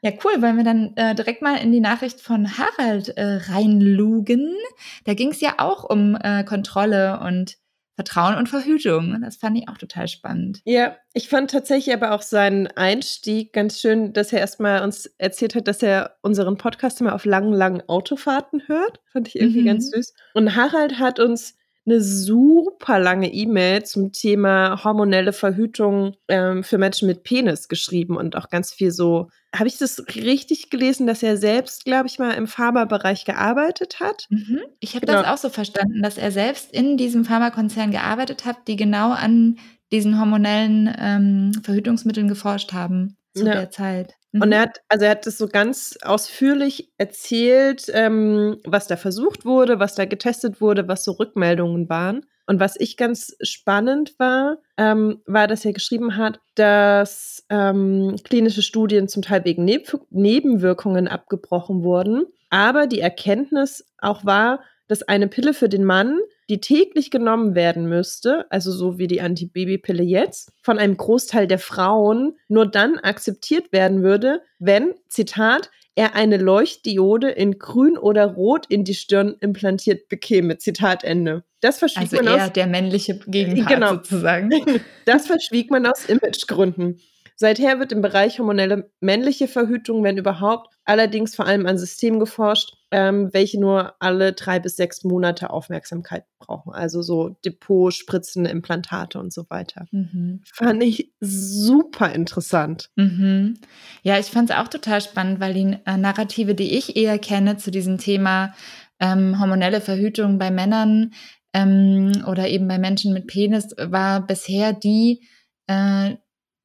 Ja, 0.00 0.10
cool, 0.24 0.42
weil 0.42 0.56
wir 0.56 0.64
dann 0.64 0.96
äh, 0.96 1.14
direkt 1.14 1.40
mal 1.40 1.56
in 1.56 1.70
die 1.70 1.78
Nachricht 1.78 2.20
von 2.20 2.58
Harald 2.58 3.10
äh, 3.10 3.38
reinlugen. 3.48 4.56
Da 5.04 5.14
ging 5.14 5.30
es 5.30 5.40
ja 5.40 5.54
auch 5.58 5.88
um 5.88 6.16
äh, 6.20 6.42
Kontrolle 6.42 7.20
und 7.20 7.58
Vertrauen 7.94 8.36
und 8.36 8.48
Verhütung. 8.48 9.20
Das 9.22 9.36
fand 9.36 9.58
ich 9.58 9.68
auch 9.68 9.76
total 9.76 10.08
spannend. 10.08 10.60
Ja, 10.64 10.96
ich 11.12 11.28
fand 11.28 11.50
tatsächlich 11.50 11.94
aber 11.94 12.12
auch 12.12 12.22
seinen 12.22 12.66
Einstieg 12.68 13.52
ganz 13.52 13.80
schön, 13.80 14.12
dass 14.12 14.32
er 14.32 14.40
erstmal 14.40 14.82
uns 14.82 15.06
erzählt 15.18 15.54
hat, 15.54 15.68
dass 15.68 15.82
er 15.82 16.16
unseren 16.22 16.56
Podcast 16.56 17.00
immer 17.00 17.14
auf 17.14 17.24
langen, 17.24 17.52
langen 17.52 17.82
Autofahrten 17.88 18.62
hört. 18.66 19.00
Fand 19.12 19.28
ich 19.28 19.36
irgendwie 19.36 19.62
mhm. 19.62 19.66
ganz 19.66 19.90
süß. 19.90 20.14
Und 20.34 20.56
Harald 20.56 20.98
hat 20.98 21.20
uns 21.20 21.56
eine 21.84 22.00
super 22.00 22.98
lange 22.98 23.32
E-Mail 23.32 23.82
zum 23.84 24.12
Thema 24.12 24.84
hormonelle 24.84 25.32
Verhütung 25.32 26.14
ähm, 26.28 26.62
für 26.62 26.78
Menschen 26.78 27.08
mit 27.08 27.24
Penis 27.24 27.68
geschrieben 27.68 28.16
und 28.16 28.36
auch 28.36 28.48
ganz 28.50 28.72
viel 28.72 28.92
so. 28.92 29.28
Habe 29.54 29.68
ich 29.68 29.78
das 29.78 30.02
richtig 30.14 30.70
gelesen, 30.70 31.06
dass 31.06 31.22
er 31.22 31.36
selbst, 31.36 31.84
glaube 31.84 32.06
ich, 32.06 32.18
mal 32.18 32.32
im 32.32 32.46
Pharmabereich 32.46 33.24
gearbeitet 33.24 34.00
hat? 34.00 34.26
Mhm. 34.30 34.60
Ich 34.80 34.94
habe 34.94 35.06
genau. 35.06 35.22
das 35.22 35.30
auch 35.30 35.38
so 35.38 35.48
verstanden, 35.50 36.02
dass 36.02 36.18
er 36.18 36.30
selbst 36.30 36.72
in 36.72 36.96
diesem 36.96 37.24
Pharmakonzern 37.24 37.90
gearbeitet 37.90 38.44
hat, 38.44 38.68
die 38.68 38.76
genau 38.76 39.10
an 39.10 39.58
diesen 39.90 40.18
hormonellen 40.18 40.94
ähm, 40.98 41.52
Verhütungsmitteln 41.62 42.28
geforscht 42.28 42.72
haben 42.72 43.16
zu 43.34 43.46
ja. 43.46 43.52
der 43.52 43.70
Zeit. 43.70 44.14
Und 44.32 44.46
mhm. 44.46 44.52
er 44.52 44.60
hat, 44.62 44.80
also 44.88 45.04
er 45.04 45.10
hat 45.12 45.26
das 45.26 45.38
so 45.38 45.46
ganz 45.46 45.98
ausführlich 46.02 46.90
erzählt, 46.96 47.86
ähm, 47.92 48.58
was 48.64 48.86
da 48.86 48.96
versucht 48.96 49.44
wurde, 49.44 49.78
was 49.78 49.94
da 49.94 50.04
getestet 50.06 50.60
wurde, 50.60 50.88
was 50.88 51.04
so 51.04 51.12
Rückmeldungen 51.12 51.88
waren. 51.88 52.24
Und 52.46 52.58
was 52.58 52.74
ich 52.78 52.96
ganz 52.96 53.36
spannend 53.42 54.14
war, 54.18 54.58
ähm, 54.76 55.22
war, 55.26 55.46
dass 55.46 55.64
er 55.64 55.72
geschrieben 55.72 56.16
hat, 56.16 56.40
dass 56.54 57.44
ähm, 57.50 58.16
klinische 58.24 58.62
Studien 58.62 59.06
zum 59.06 59.22
Teil 59.22 59.44
wegen 59.44 59.64
Neb 59.64 59.96
Nebenwirkungen 60.10 61.08
abgebrochen 61.08 61.84
wurden. 61.84 62.24
Aber 62.50 62.86
die 62.86 63.00
Erkenntnis 63.00 63.86
auch 63.98 64.24
war, 64.24 64.60
dass 64.88 65.02
eine 65.02 65.28
Pille 65.28 65.54
für 65.54 65.68
den 65.68 65.84
Mann 65.84 66.18
die 66.52 66.60
täglich 66.60 67.10
genommen 67.10 67.54
werden 67.54 67.88
müsste, 67.88 68.44
also 68.50 68.72
so 68.72 68.98
wie 68.98 69.06
die 69.06 69.22
Antibabypille 69.22 70.02
jetzt, 70.02 70.52
von 70.62 70.78
einem 70.78 70.98
Großteil 70.98 71.46
der 71.46 71.58
Frauen 71.58 72.36
nur 72.46 72.66
dann 72.66 72.98
akzeptiert 72.98 73.72
werden 73.72 74.02
würde, 74.02 74.42
wenn, 74.58 74.92
Zitat, 75.08 75.70
er 75.94 76.14
eine 76.14 76.36
Leuchtdiode 76.36 77.30
in 77.30 77.58
grün 77.58 77.96
oder 77.96 78.26
rot 78.26 78.66
in 78.68 78.84
die 78.84 78.92
Stirn 78.92 79.34
implantiert 79.40 80.10
bekäme. 80.10 80.58
Zitat 80.58 81.04
Ende. 81.04 81.42
Das 81.62 81.78
verschwieg 81.78 82.12
also 82.12 82.16
man 82.16 82.26
eher 82.26 82.44
aus, 82.44 82.52
der 82.52 82.66
männliche 82.66 83.18
Gegenpart 83.26 83.68
genau. 83.68 83.94
sozusagen. 83.94 84.50
Das 85.06 85.26
verschwieg 85.26 85.70
man 85.70 85.86
aus 85.86 86.04
Imagegründen. 86.04 87.00
Seither 87.34 87.78
wird 87.78 87.92
im 87.92 88.02
Bereich 88.02 88.38
hormonelle 88.38 88.90
männliche 89.00 89.48
Verhütung, 89.48 90.04
wenn 90.04 90.18
überhaupt, 90.18 90.74
allerdings 90.84 91.34
vor 91.34 91.46
allem 91.46 91.64
an 91.64 91.78
Systemen 91.78 92.20
geforscht, 92.20 92.74
ähm, 92.92 93.30
welche 93.32 93.58
nur 93.58 93.94
alle 94.00 94.34
drei 94.34 94.60
bis 94.60 94.76
sechs 94.76 95.02
Monate 95.02 95.48
Aufmerksamkeit 95.50 96.24
brauchen. 96.38 96.72
Also 96.72 97.00
so 97.00 97.30
Depot, 97.44 97.92
Spritzen, 97.92 98.44
Implantate 98.44 99.18
und 99.18 99.32
so 99.32 99.46
weiter. 99.48 99.86
Mhm. 99.90 100.42
Fand 100.44 100.82
ich 100.82 101.12
super 101.18 102.12
interessant. 102.12 102.90
Mhm. 102.96 103.58
Ja, 104.02 104.18
ich 104.18 104.26
fand 104.26 104.50
es 104.50 104.56
auch 104.56 104.68
total 104.68 105.00
spannend, 105.00 105.40
weil 105.40 105.54
die 105.54 105.78
äh, 105.86 105.96
Narrative, 105.96 106.54
die 106.54 106.76
ich 106.76 106.94
eher 106.94 107.18
kenne 107.18 107.56
zu 107.56 107.70
diesem 107.70 107.96
Thema 107.96 108.54
ähm, 109.00 109.40
hormonelle 109.40 109.80
Verhütung 109.80 110.38
bei 110.38 110.50
Männern 110.50 111.12
ähm, 111.54 112.12
oder 112.26 112.48
eben 112.48 112.68
bei 112.68 112.78
Menschen 112.78 113.14
mit 113.14 113.26
Penis, 113.26 113.74
war 113.78 114.26
bisher 114.26 114.74
die, 114.74 115.26
äh, 115.66 116.16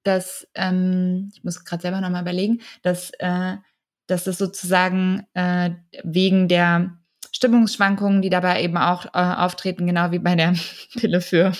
dass, 0.03 0.45
ähm, 0.55 1.29
ich 1.33 1.43
muss 1.45 1.63
gerade 1.63 1.81
selber 1.81 2.01
nochmal 2.01 2.23
überlegen, 2.23 2.59
dass, 2.81 3.11
äh, 3.19 3.55
dass 4.07 4.27
es 4.27 4.37
sozusagen 4.37 5.27
äh, 5.33 5.71
wegen 6.03 6.47
der 6.47 6.97
Stimmungsschwankungen, 7.31 8.21
die 8.21 8.29
dabei 8.29 8.63
eben 8.63 8.77
auch 8.77 9.05
äh, 9.07 9.19
auftreten, 9.19 9.85
genau 9.85 10.11
wie 10.11 10.19
bei 10.19 10.35
der 10.35 10.53
Pille 10.97 11.21
für 11.21 11.51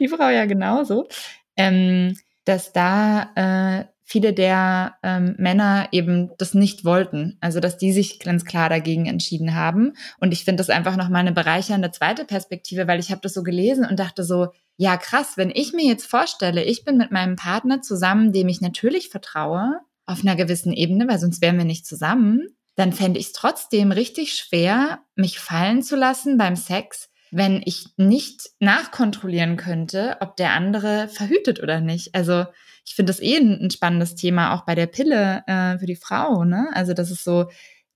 die 0.00 0.08
Frau 0.08 0.28
ja 0.28 0.46
genauso, 0.46 1.08
ähm, 1.56 2.16
dass 2.44 2.72
da 2.72 3.30
äh, 3.34 3.84
viele 4.08 4.32
der 4.32 4.96
ähm, 5.02 5.34
Männer 5.36 5.88
eben 5.92 6.30
das 6.38 6.54
nicht 6.54 6.86
wollten. 6.86 7.36
Also 7.42 7.60
dass 7.60 7.76
die 7.76 7.92
sich 7.92 8.20
ganz 8.20 8.46
klar 8.46 8.70
dagegen 8.70 9.04
entschieden 9.04 9.54
haben. 9.54 9.92
Und 10.18 10.32
ich 10.32 10.44
finde 10.44 10.62
das 10.62 10.70
einfach 10.70 10.96
nochmal 10.96 11.20
eine 11.20 11.32
bereichernde 11.32 11.90
zweite 11.90 12.24
Perspektive, 12.24 12.88
weil 12.88 13.00
ich 13.00 13.10
habe 13.10 13.20
das 13.20 13.34
so 13.34 13.42
gelesen 13.42 13.84
und 13.84 13.98
dachte 13.98 14.24
so, 14.24 14.48
ja 14.78 14.96
krass, 14.96 15.32
wenn 15.36 15.50
ich 15.50 15.74
mir 15.74 15.84
jetzt 15.84 16.06
vorstelle, 16.06 16.64
ich 16.64 16.84
bin 16.84 16.96
mit 16.96 17.10
meinem 17.10 17.36
Partner 17.36 17.82
zusammen, 17.82 18.32
dem 18.32 18.48
ich 18.48 18.62
natürlich 18.62 19.10
vertraue, 19.10 19.80
auf 20.08 20.22
einer 20.22 20.36
gewissen 20.36 20.72
Ebene, 20.72 21.06
weil 21.06 21.18
sonst 21.18 21.42
wären 21.42 21.58
wir 21.58 21.64
nicht 21.64 21.86
zusammen, 21.86 22.48
dann 22.74 22.92
fände 22.92 23.20
ich 23.20 23.26
es 23.26 23.32
trotzdem 23.32 23.92
richtig 23.92 24.34
schwer, 24.34 25.00
mich 25.14 25.38
fallen 25.38 25.82
zu 25.82 25.96
lassen 25.96 26.38
beim 26.38 26.56
Sex, 26.56 27.10
wenn 27.30 27.60
ich 27.64 27.88
nicht 27.96 28.50
nachkontrollieren 28.58 29.56
könnte, 29.56 30.16
ob 30.20 30.36
der 30.36 30.52
andere 30.52 31.08
verhütet 31.08 31.62
oder 31.62 31.80
nicht. 31.80 32.14
Also 32.14 32.46
ich 32.86 32.94
finde 32.94 33.10
das 33.10 33.20
eh 33.20 33.36
ein, 33.36 33.70
spannendes 33.70 34.14
Thema, 34.14 34.54
auch 34.54 34.64
bei 34.64 34.74
der 34.74 34.86
Pille 34.86 35.42
äh, 35.46 35.78
für 35.78 35.86
die 35.86 35.96
Frau. 35.96 36.44
Ne? 36.44 36.68
Also 36.72 36.94
das 36.94 37.10
ist 37.10 37.22
so, 37.22 37.50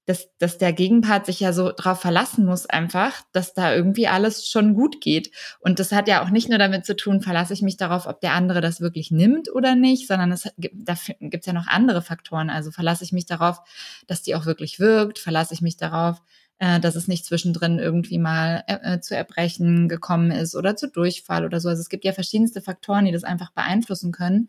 dass, 0.07 0.29
dass 0.39 0.59
der 0.59 0.73
Gegenpart 0.73 1.27
sich 1.27 1.41
ja 1.41 1.53
so 1.53 1.73
drauf 1.73 2.01
verlassen 2.01 2.45
muss 2.45 2.67
einfach, 2.67 3.23
dass 3.33 3.55
da 3.55 3.75
irgendwie 3.75 4.09
alles 4.09 4.49
schon 4.49 4.75
gut 4.75 5.01
geht. 5.01 5.31
Und 5.61 5.79
das 5.79 5.93
hat 5.93 6.09
ja 6.09 6.25
auch 6.25 6.31
nicht 6.31 6.49
nur 6.49 6.59
damit 6.59 6.85
zu 6.85 6.97
tun, 6.97 7.21
verlasse 7.21 7.53
ich 7.53 7.63
mich 7.63 7.77
darauf, 7.77 8.07
ob 8.07 8.21
der 8.21 8.33
andere 8.33 8.61
das 8.61 8.81
wirklich 8.81 9.11
nimmt 9.11 9.53
oder 9.53 9.75
nicht, 9.75 10.09
sondern 10.09 10.33
es 10.33 10.49
gibt, 10.59 10.89
da 10.89 10.95
gibt 11.21 11.43
es 11.43 11.47
ja 11.47 11.53
noch 11.53 11.69
andere 11.69 12.03
Faktoren. 12.03 12.51
Also 12.51 12.71
verlasse 12.73 13.05
ich 13.05 13.13
mich 13.13 13.27
darauf, 13.27 13.61
dass 14.07 14.23
die 14.23 14.35
auch 14.35 14.47
wirklich 14.47 14.81
wirkt, 14.81 15.19
verlasse 15.19 15.55
ich 15.55 15.63
mich 15.63 15.77
darauf, 15.77 16.21
äh, 16.59 16.81
dass 16.81 16.97
es 16.97 17.09
nicht 17.09 17.25
zwischendrin 17.25 17.79
irgendwie 17.79 18.19
mal 18.19 18.65
äh, 18.67 18.95
äh, 18.95 19.01
zu 19.01 19.17
Erbrechen 19.17 19.89
gekommen 19.89 20.31
ist 20.31 20.55
oder 20.55 20.77
zu 20.77 20.89
Durchfall 20.89 21.45
oder 21.45 21.61
so. 21.61 21.69
Also 21.69 21.81
es 21.81 21.89
gibt 21.89 22.05
ja 22.05 22.13
verschiedenste 22.13 22.61
Faktoren, 22.61 23.05
die 23.05 23.13
das 23.13 23.25
einfach 23.25 23.51
beeinflussen 23.51 24.13
können. 24.13 24.49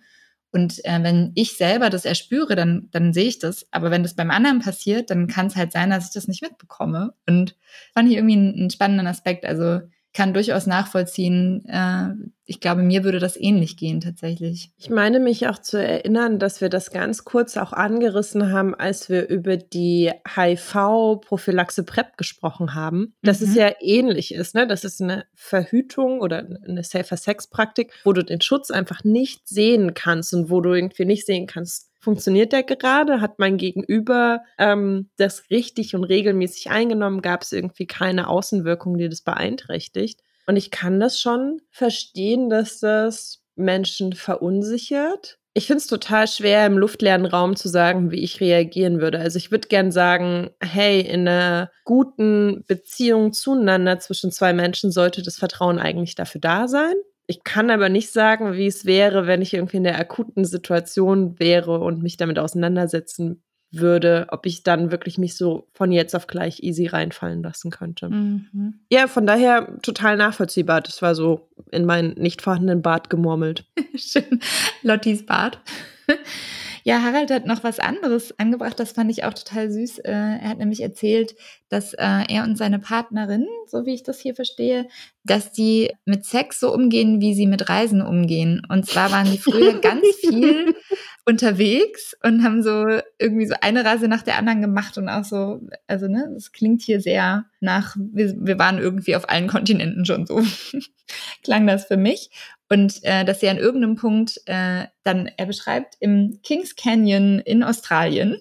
Und 0.53 0.85
äh, 0.85 1.01
wenn 1.01 1.31
ich 1.33 1.57
selber 1.57 1.89
das 1.89 2.05
erspüre, 2.05 2.55
dann, 2.55 2.87
dann 2.91 3.11
sehe 3.11 3.25
ich 3.25 3.39
das. 3.39 3.67
Aber 3.71 3.89
wenn 3.89 4.03
das 4.03 4.15
beim 4.15 4.29
anderen 4.29 4.59
passiert, 4.59 5.09
dann 5.09 5.27
kann 5.27 5.47
es 5.47 5.55
halt 5.55 5.71
sein, 5.71 5.89
dass 5.89 6.05
ich 6.05 6.13
das 6.13 6.27
nicht 6.27 6.43
mitbekomme. 6.43 7.13
Und 7.27 7.55
fand 7.93 8.09
ich 8.09 8.17
irgendwie 8.17 8.37
einen, 8.37 8.53
einen 8.53 8.69
spannenden 8.69 9.07
Aspekt. 9.07 9.45
Also 9.45 9.81
kann 10.13 10.33
durchaus 10.33 10.67
nachvollziehen. 10.67 11.65
Äh, 11.67 12.09
ich 12.45 12.59
glaube, 12.59 12.83
mir 12.83 13.03
würde 13.03 13.19
das 13.19 13.35
ähnlich 13.35 13.77
gehen 13.77 13.99
tatsächlich. 13.99 14.71
Ich 14.77 14.89
meine 14.89 15.19
mich 15.19 15.47
auch 15.47 15.57
zu 15.59 15.77
erinnern, 15.77 16.39
dass 16.39 16.61
wir 16.61 16.69
das 16.69 16.91
ganz 16.91 17.23
kurz 17.23 17.57
auch 17.57 17.73
angerissen 17.73 18.51
haben, 18.51 18.75
als 18.75 19.09
wir 19.09 19.27
über 19.27 19.57
die 19.57 20.11
HIV-Prophylaxe 20.35 21.83
PrEP 21.83 22.17
gesprochen 22.17 22.75
haben. 22.75 23.15
Dass 23.23 23.39
mhm. 23.39 23.47
es 23.47 23.55
ja 23.55 23.71
ähnlich 23.79 24.33
ist, 24.33 24.55
ne? 24.55 24.67
Das 24.67 24.83
ist 24.83 25.01
eine 25.01 25.25
Verhütung 25.33 26.19
oder 26.19 26.45
eine 26.67 26.83
Safer 26.83 27.17
Sex-Praktik, 27.17 27.93
wo 28.03 28.13
du 28.13 28.23
den 28.23 28.41
Schutz 28.41 28.71
einfach 28.71 29.03
nicht 29.03 29.47
sehen 29.47 29.93
kannst 29.93 30.33
und 30.33 30.49
wo 30.49 30.61
du 30.61 30.73
irgendwie 30.73 31.05
nicht 31.05 31.25
sehen 31.25 31.47
kannst, 31.47 31.92
funktioniert 32.03 32.51
der 32.51 32.63
gerade? 32.63 33.21
Hat 33.21 33.39
mein 33.39 33.57
Gegenüber 33.57 34.41
ähm, 34.57 35.09
das 35.17 35.49
richtig 35.49 35.95
und 35.95 36.03
regelmäßig 36.03 36.69
eingenommen? 36.69 37.21
Gab 37.21 37.43
es 37.43 37.51
irgendwie 37.51 37.87
keine 37.87 38.27
Außenwirkung, 38.27 38.97
die 38.97 39.09
das 39.09 39.21
beeinträchtigt? 39.21 40.19
Und 40.45 40.57
ich 40.57 40.71
kann 40.71 40.99
das 40.99 41.19
schon 41.19 41.61
verstehen, 41.71 42.49
dass 42.49 42.79
das 42.79 43.41
Menschen 43.55 44.13
verunsichert. 44.13 45.39
Ich 45.55 45.67
finde 45.67 45.77
es 45.77 45.87
total 45.87 46.27
schwer, 46.27 46.65
im 46.65 46.79
luftleeren 46.79 47.25
Raum 47.25 47.55
zu 47.55 47.69
sagen, 47.69 48.11
wie 48.11 48.23
ich 48.23 48.41
reagieren 48.41 48.99
würde. 48.99 49.19
Also 49.19 49.37
ich 49.37 49.51
würde 49.51 49.67
gern 49.67 49.91
sagen, 49.91 50.49
hey, 50.59 50.99
in 50.99 51.27
einer 51.27 51.69
guten 51.85 52.63
Beziehung 52.67 53.33
zueinander 53.33 53.99
zwischen 53.99 54.31
zwei 54.31 54.51
Menschen 54.51 54.91
sollte 54.91 55.21
das 55.21 55.37
Vertrauen 55.37 55.77
eigentlich 55.77 56.15
dafür 56.15 56.41
da 56.41 56.67
sein. 56.67 56.95
Ich 57.25 57.43
kann 57.43 57.69
aber 57.69 57.89
nicht 57.89 58.11
sagen, 58.11 58.53
wie 58.53 58.67
es 58.67 58.85
wäre, 58.85 59.27
wenn 59.27 59.41
ich 59.41 59.53
irgendwie 59.53 59.77
in 59.77 59.83
der 59.83 59.99
akuten 59.99 60.45
Situation 60.45 61.39
wäre 61.39 61.79
und 61.79 62.03
mich 62.03 62.17
damit 62.17 62.37
auseinandersetzen 62.37 63.43
würde, 63.73 64.27
ob 64.29 64.45
ich 64.45 64.63
dann 64.63 64.91
wirklich 64.91 65.17
mich 65.17 65.35
so 65.35 65.67
von 65.73 65.91
jetzt 65.91 66.15
auf 66.15 66.27
gleich 66.27 66.61
easy 66.61 66.85
reinfallen 66.85 67.41
lassen 67.41 67.71
könnte. 67.71 68.09
Mhm. 68.09 68.81
Ja, 68.91 69.07
von 69.07 69.25
daher 69.25 69.79
total 69.81 70.15
nachvollziehbar. 70.15 70.81
Das 70.81 71.01
war 71.01 71.15
so 71.15 71.49
in 71.71 71.85
meinen 71.85 72.13
nicht 72.13 72.41
vorhandenen 72.41 72.81
Bart 72.81 73.09
gemurmelt. 73.09 73.65
Schön. 73.95 74.39
Lottis 74.83 75.25
Bart. 75.25 75.59
Ja, 76.85 77.01
Harald 77.01 77.31
hat 77.31 77.45
noch 77.45 77.63
was 77.63 77.79
anderes 77.79 78.37
angebracht, 78.37 78.77
das 78.77 78.91
fand 78.91 79.09
ich 79.09 79.23
auch 79.23 79.33
total 79.33 79.71
süß. 79.71 79.99
Äh, 79.99 80.11
er 80.11 80.49
hat 80.49 80.57
nämlich 80.57 80.81
erzählt, 80.81 81.35
dass 81.69 81.93
äh, 81.93 82.23
er 82.27 82.43
und 82.43 82.57
seine 82.57 82.77
Partnerin, 82.79 83.47
so 83.67 83.85
wie 83.85 83.93
ich 83.93 84.03
das 84.03 84.19
hier 84.19 84.35
verstehe, 84.35 84.87
dass 85.23 85.53
die 85.53 85.93
mit 86.03 86.25
Sex 86.25 86.59
so 86.59 86.73
umgehen, 86.73 87.21
wie 87.21 87.33
sie 87.33 87.47
mit 87.47 87.69
Reisen 87.69 88.01
umgehen. 88.01 88.61
Und 88.67 88.85
zwar 88.85 89.11
waren 89.11 89.31
die 89.31 89.37
früher 89.37 89.73
ganz 89.81 90.05
viel 90.19 90.75
unterwegs 91.25 92.17
und 92.21 92.43
haben 92.43 92.61
so 92.61 92.85
irgendwie 93.17 93.45
so 93.45 93.55
eine 93.61 93.85
Reise 93.85 94.09
nach 94.09 94.23
der 94.23 94.37
anderen 94.37 94.61
gemacht 94.61 94.97
und 94.97 95.07
auch 95.07 95.23
so, 95.23 95.61
also 95.87 96.07
ne, 96.07 96.29
das 96.33 96.51
klingt 96.51 96.81
hier 96.81 96.99
sehr 96.99 97.45
nach, 97.61 97.95
wir, 97.97 98.35
wir 98.37 98.59
waren 98.59 98.77
irgendwie 98.77 99.15
auf 99.15 99.29
allen 99.29 99.47
Kontinenten 99.47 100.05
schon 100.05 100.25
so, 100.25 100.41
klang 101.43 101.65
das 101.65 101.85
für 101.85 101.97
mich. 101.97 102.29
Und 102.73 103.03
äh, 103.03 103.23
dass 103.23 103.39
sie 103.39 103.49
an 103.49 103.59
irgendeinem 103.59 103.95
Punkt 103.95 104.41
äh, 104.47 104.85
dann, 105.03 105.29
er 105.37 105.45
beschreibt, 105.45 105.95
im 105.99 106.39
Kings 106.41 106.75
Canyon 106.75 107.37
in 107.37 107.61
Australien 107.61 108.37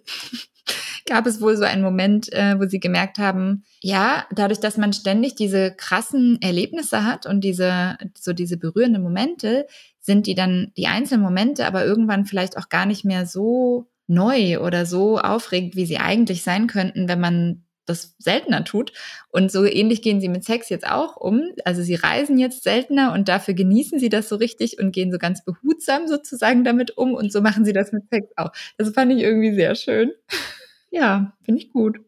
gab 1.07 1.27
es 1.27 1.43
wohl 1.43 1.55
so 1.55 1.65
einen 1.65 1.83
Moment, 1.83 2.33
äh, 2.33 2.59
wo 2.59 2.65
sie 2.67 2.81
gemerkt 2.81 3.19
haben, 3.19 3.65
ja, 3.83 4.25
dadurch, 4.35 4.59
dass 4.59 4.79
man 4.79 4.95
ständig 4.95 5.35
diese 5.35 5.75
krassen 5.77 6.41
Erlebnisse 6.41 7.05
hat 7.05 7.27
und 7.27 7.43
diese, 7.43 7.99
so 8.19 8.33
diese 8.33 8.57
berührenden 8.57 9.03
Momente, 9.03 9.67
sind 10.01 10.27
die 10.27 10.35
dann 10.35 10.73
die 10.79 10.87
einzelnen 10.87 11.23
Momente 11.23 11.67
aber 11.67 11.85
irgendwann 11.85 12.25
vielleicht 12.25 12.57
auch 12.57 12.71
gar 12.71 12.87
nicht 12.87 13.05
mehr 13.05 13.27
so 13.27 13.91
neu 14.07 14.61
oder 14.61 14.87
so 14.87 15.19
aufregend, 15.19 15.77
wie 15.77 15.85
sie 15.85 15.99
eigentlich 15.99 16.43
sein 16.43 16.69
könnten, 16.69 17.07
wenn 17.07 17.21
man 17.21 17.65
das 17.87 18.15
seltener 18.19 18.65
tut. 18.65 18.93
Und 19.29 19.51
so 19.51 19.65
ähnlich 19.65 20.03
gehen 20.03 20.21
sie 20.21 20.29
mit 20.29 20.45
Sex 20.45 20.69
jetzt 20.69 20.87
auch 20.87 21.17
um. 21.17 21.43
Also 21.65 21.83
sie 21.83 21.95
reisen 21.95 22.39
jetzt 22.39 22.63
seltener 22.63 23.13
und 23.13 23.29
dafür 23.29 23.55
genießen 23.55 23.99
sie 23.99 24.09
das 24.09 24.29
so 24.29 24.37
richtig 24.37 24.79
und 24.79 24.93
gehen 24.93 25.11
so 25.13 25.19
ganz 25.19 25.45
behutsam 25.45 26.07
sozusagen 26.07 26.65
damit 26.65 26.97
um. 26.97 27.15
Und 27.15 27.33
so 27.33 27.41
machen 27.41 27.65
sie 27.65 27.73
das 27.73 27.93
mit 27.93 28.09
Sex 28.11 28.29
auch. 28.37 28.53
Das 28.79 28.91
fand 28.91 29.13
ich 29.13 29.21
irgendwie 29.21 29.55
sehr 29.55 29.75
schön. 29.75 30.13
ja, 30.91 31.37
finde 31.43 31.61
ich 31.61 31.71
gut. 31.71 31.99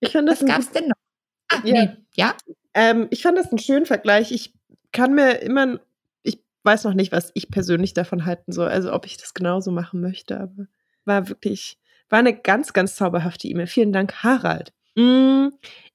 Ich 0.00 0.12
fand 0.12 0.28
das 0.28 0.42
Was 0.42 0.48
gab 0.48 0.60
es 0.60 0.70
denn 0.70 0.88
noch? 0.88 0.96
Ah, 1.48 1.60
ja. 1.64 1.84
Nee. 1.84 1.96
ja? 2.14 2.34
Ähm, 2.74 3.06
ich 3.10 3.22
fand 3.22 3.38
das 3.38 3.50
einen 3.50 3.58
schönen 3.58 3.86
Vergleich. 3.86 4.32
Ich 4.32 4.52
kann 4.92 5.14
mir 5.14 5.40
immer, 5.40 5.80
ich 6.22 6.40
weiß 6.64 6.84
noch 6.84 6.94
nicht, 6.94 7.12
was 7.12 7.30
ich 7.34 7.50
persönlich 7.50 7.94
davon 7.94 8.24
halten 8.26 8.52
soll. 8.52 8.68
Also 8.68 8.92
ob 8.92 9.06
ich 9.06 9.16
das 9.16 9.34
genauso 9.34 9.70
machen 9.70 10.00
möchte, 10.00 10.40
aber 10.40 10.66
war 11.04 11.28
wirklich, 11.28 11.78
war 12.08 12.18
eine 12.18 12.36
ganz, 12.36 12.72
ganz 12.72 12.96
zauberhafte 12.96 13.48
E-Mail. 13.48 13.66
Vielen 13.66 13.92
Dank, 13.92 14.22
Harald. 14.22 14.72
Mm, 14.96 15.48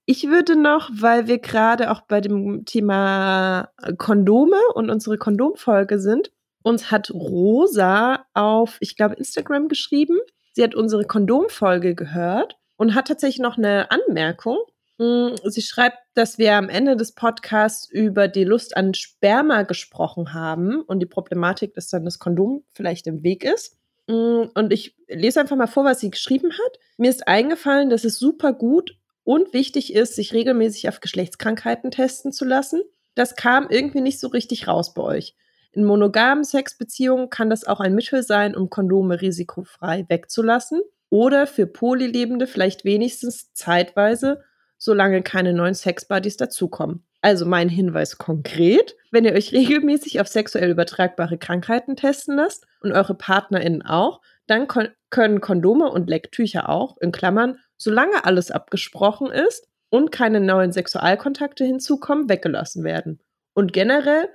ich 0.06 0.28
würde 0.28 0.56
noch, 0.56 0.90
weil 0.94 1.28
wir 1.28 1.40
gerade 1.40 1.92
auch 1.92 2.02
bei 2.02 2.22
dem 2.22 2.66
Thema 2.66 3.70
Kondome 3.98 4.60
und 4.76 4.90
unsere 4.90 5.18
Kondomfolge 5.18 6.00
sind, 6.00 6.32
uns 6.64 6.92
hat 6.92 7.12
Rosa 7.12 8.26
auf, 8.34 8.78
ich 8.80 8.96
glaube, 8.96 9.16
Instagram 9.16 9.68
geschrieben. 9.68 10.20
Sie 10.54 10.64
hat 10.64 10.76
unsere 10.76 11.06
Kondomfolge 11.06 11.96
gehört 11.96 12.58
und 12.78 12.94
hat 12.94 13.08
tatsächlich 13.08 13.40
noch 13.40 13.58
eine 13.58 13.90
Anmerkung. 13.90 14.58
Mm, 14.98 15.30
sie 15.46 15.62
schreibt, 15.62 15.98
dass 16.14 16.38
wir 16.38 16.56
am 16.56 16.70
Ende 16.70 16.96
des 16.96 17.14
Podcasts 17.16 17.90
über 17.90 18.28
die 18.28 18.44
Lust 18.44 18.78
an 18.78 18.94
Sperma 18.94 19.64
gesprochen 19.64 20.34
haben 20.34 20.82
und 20.82 21.00
die 21.00 21.08
Problematik, 21.08 21.74
dass 21.74 21.90
dann 21.90 22.06
das 22.06 22.20
Kondom 22.20 22.64
vielleicht 22.74 23.08
im 23.08 23.24
Weg 23.24 23.44
ist. 23.44 23.81
Mm, 24.08 24.44
und 24.54 24.74
ich 24.74 24.96
lese 25.08 25.40
einfach 25.40 25.56
mal 25.56 25.68
vor, 25.68 25.86
was 25.86 26.00
sie 26.00 26.12
geschrieben 26.12 26.52
hat. 26.52 26.80
Mir 26.98 27.10
ist 27.10 27.28
eingefallen, 27.28 27.90
dass 27.90 28.04
es 28.04 28.18
super 28.18 28.54
gut 28.54 28.98
und 29.24 29.54
wichtig 29.54 29.94
ist, 29.94 30.16
sich 30.16 30.34
regelmäßig 30.34 30.90
auf 30.90 31.00
Geschlechtskrankheiten 31.00 31.92
testen 31.92 32.32
zu 32.32 32.46
lassen. 32.46 32.82
Das 33.16 33.36
kam 33.36 33.68
irgendwie 33.70 34.02
nicht 34.02 34.20
so 34.20 34.28
richtig 34.28 34.68
raus 34.68 34.94
bei 34.94 35.04
euch. 35.04 35.36
In 35.74 35.86
monogamen 35.86 36.44
Sexbeziehungen 36.44 37.30
kann 37.30 37.50
das 37.50 37.66
auch 37.66 37.80
ein 37.80 37.96
Mittel 37.96 38.24
sein, 38.24 38.56
um 38.56 38.70
Kondome 38.70 39.22
risikofrei 39.22 40.06
wegzulassen 40.10 40.82
oder 41.10 41.48
für 41.48 41.68
Polylebende 41.68 42.48
vielleicht 42.48 42.84
wenigstens 42.84 43.54
zeitweise, 43.54 44.44
solange 44.78 45.22
keine 45.22 45.54
neuen 45.54 45.74
Sexbuddies 45.74 46.38
dazukommen. 46.38 47.06
Also 47.21 47.45
mein 47.45 47.69
Hinweis 47.69 48.17
konkret, 48.17 48.95
wenn 49.12 49.25
ihr 49.25 49.34
euch 49.34 49.51
regelmäßig 49.51 50.19
auf 50.19 50.27
sexuell 50.27 50.71
übertragbare 50.71 51.38
Krankheiten 51.38 51.95
testen 51.95 52.36
lasst 52.36 52.65
und 52.81 52.91
eure 52.91 53.13
PartnerInnen 53.13 53.84
auch, 53.84 54.21
dann 54.47 54.67
können 54.67 55.41
Kondome 55.41 55.89
und 55.89 56.10
Lecktücher 56.10 56.67
auch, 56.67 56.97
in 56.97 57.12
Klammern, 57.12 57.57
solange 57.77 58.25
alles 58.25 58.51
abgesprochen 58.51 59.31
ist 59.31 59.67
und 59.89 60.12
keine 60.12 60.39
neuen 60.39 60.71
Sexualkontakte 60.71 61.63
hinzukommen, 61.63 62.27
weggelassen 62.27 62.84
werden. 62.84 63.21
Und 63.53 63.71
generell 63.71 64.29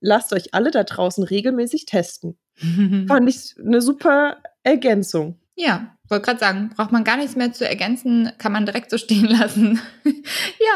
lasst 0.00 0.32
euch 0.32 0.52
alle 0.52 0.70
da 0.70 0.84
draußen 0.84 1.24
regelmäßig 1.24 1.86
testen. 1.86 2.38
Fand 3.08 3.28
ich 3.28 3.54
eine 3.58 3.80
super 3.80 4.42
Ergänzung. 4.62 5.40
Ja, 5.54 5.96
wollte 6.10 6.26
gerade 6.26 6.40
sagen, 6.40 6.70
braucht 6.74 6.92
man 6.92 7.04
gar 7.04 7.16
nichts 7.16 7.36
mehr 7.36 7.52
zu 7.52 7.68
ergänzen, 7.68 8.32
kann 8.38 8.52
man 8.52 8.66
direkt 8.66 8.90
so 8.90 8.98
stehen 8.98 9.24
lassen. 9.28 9.80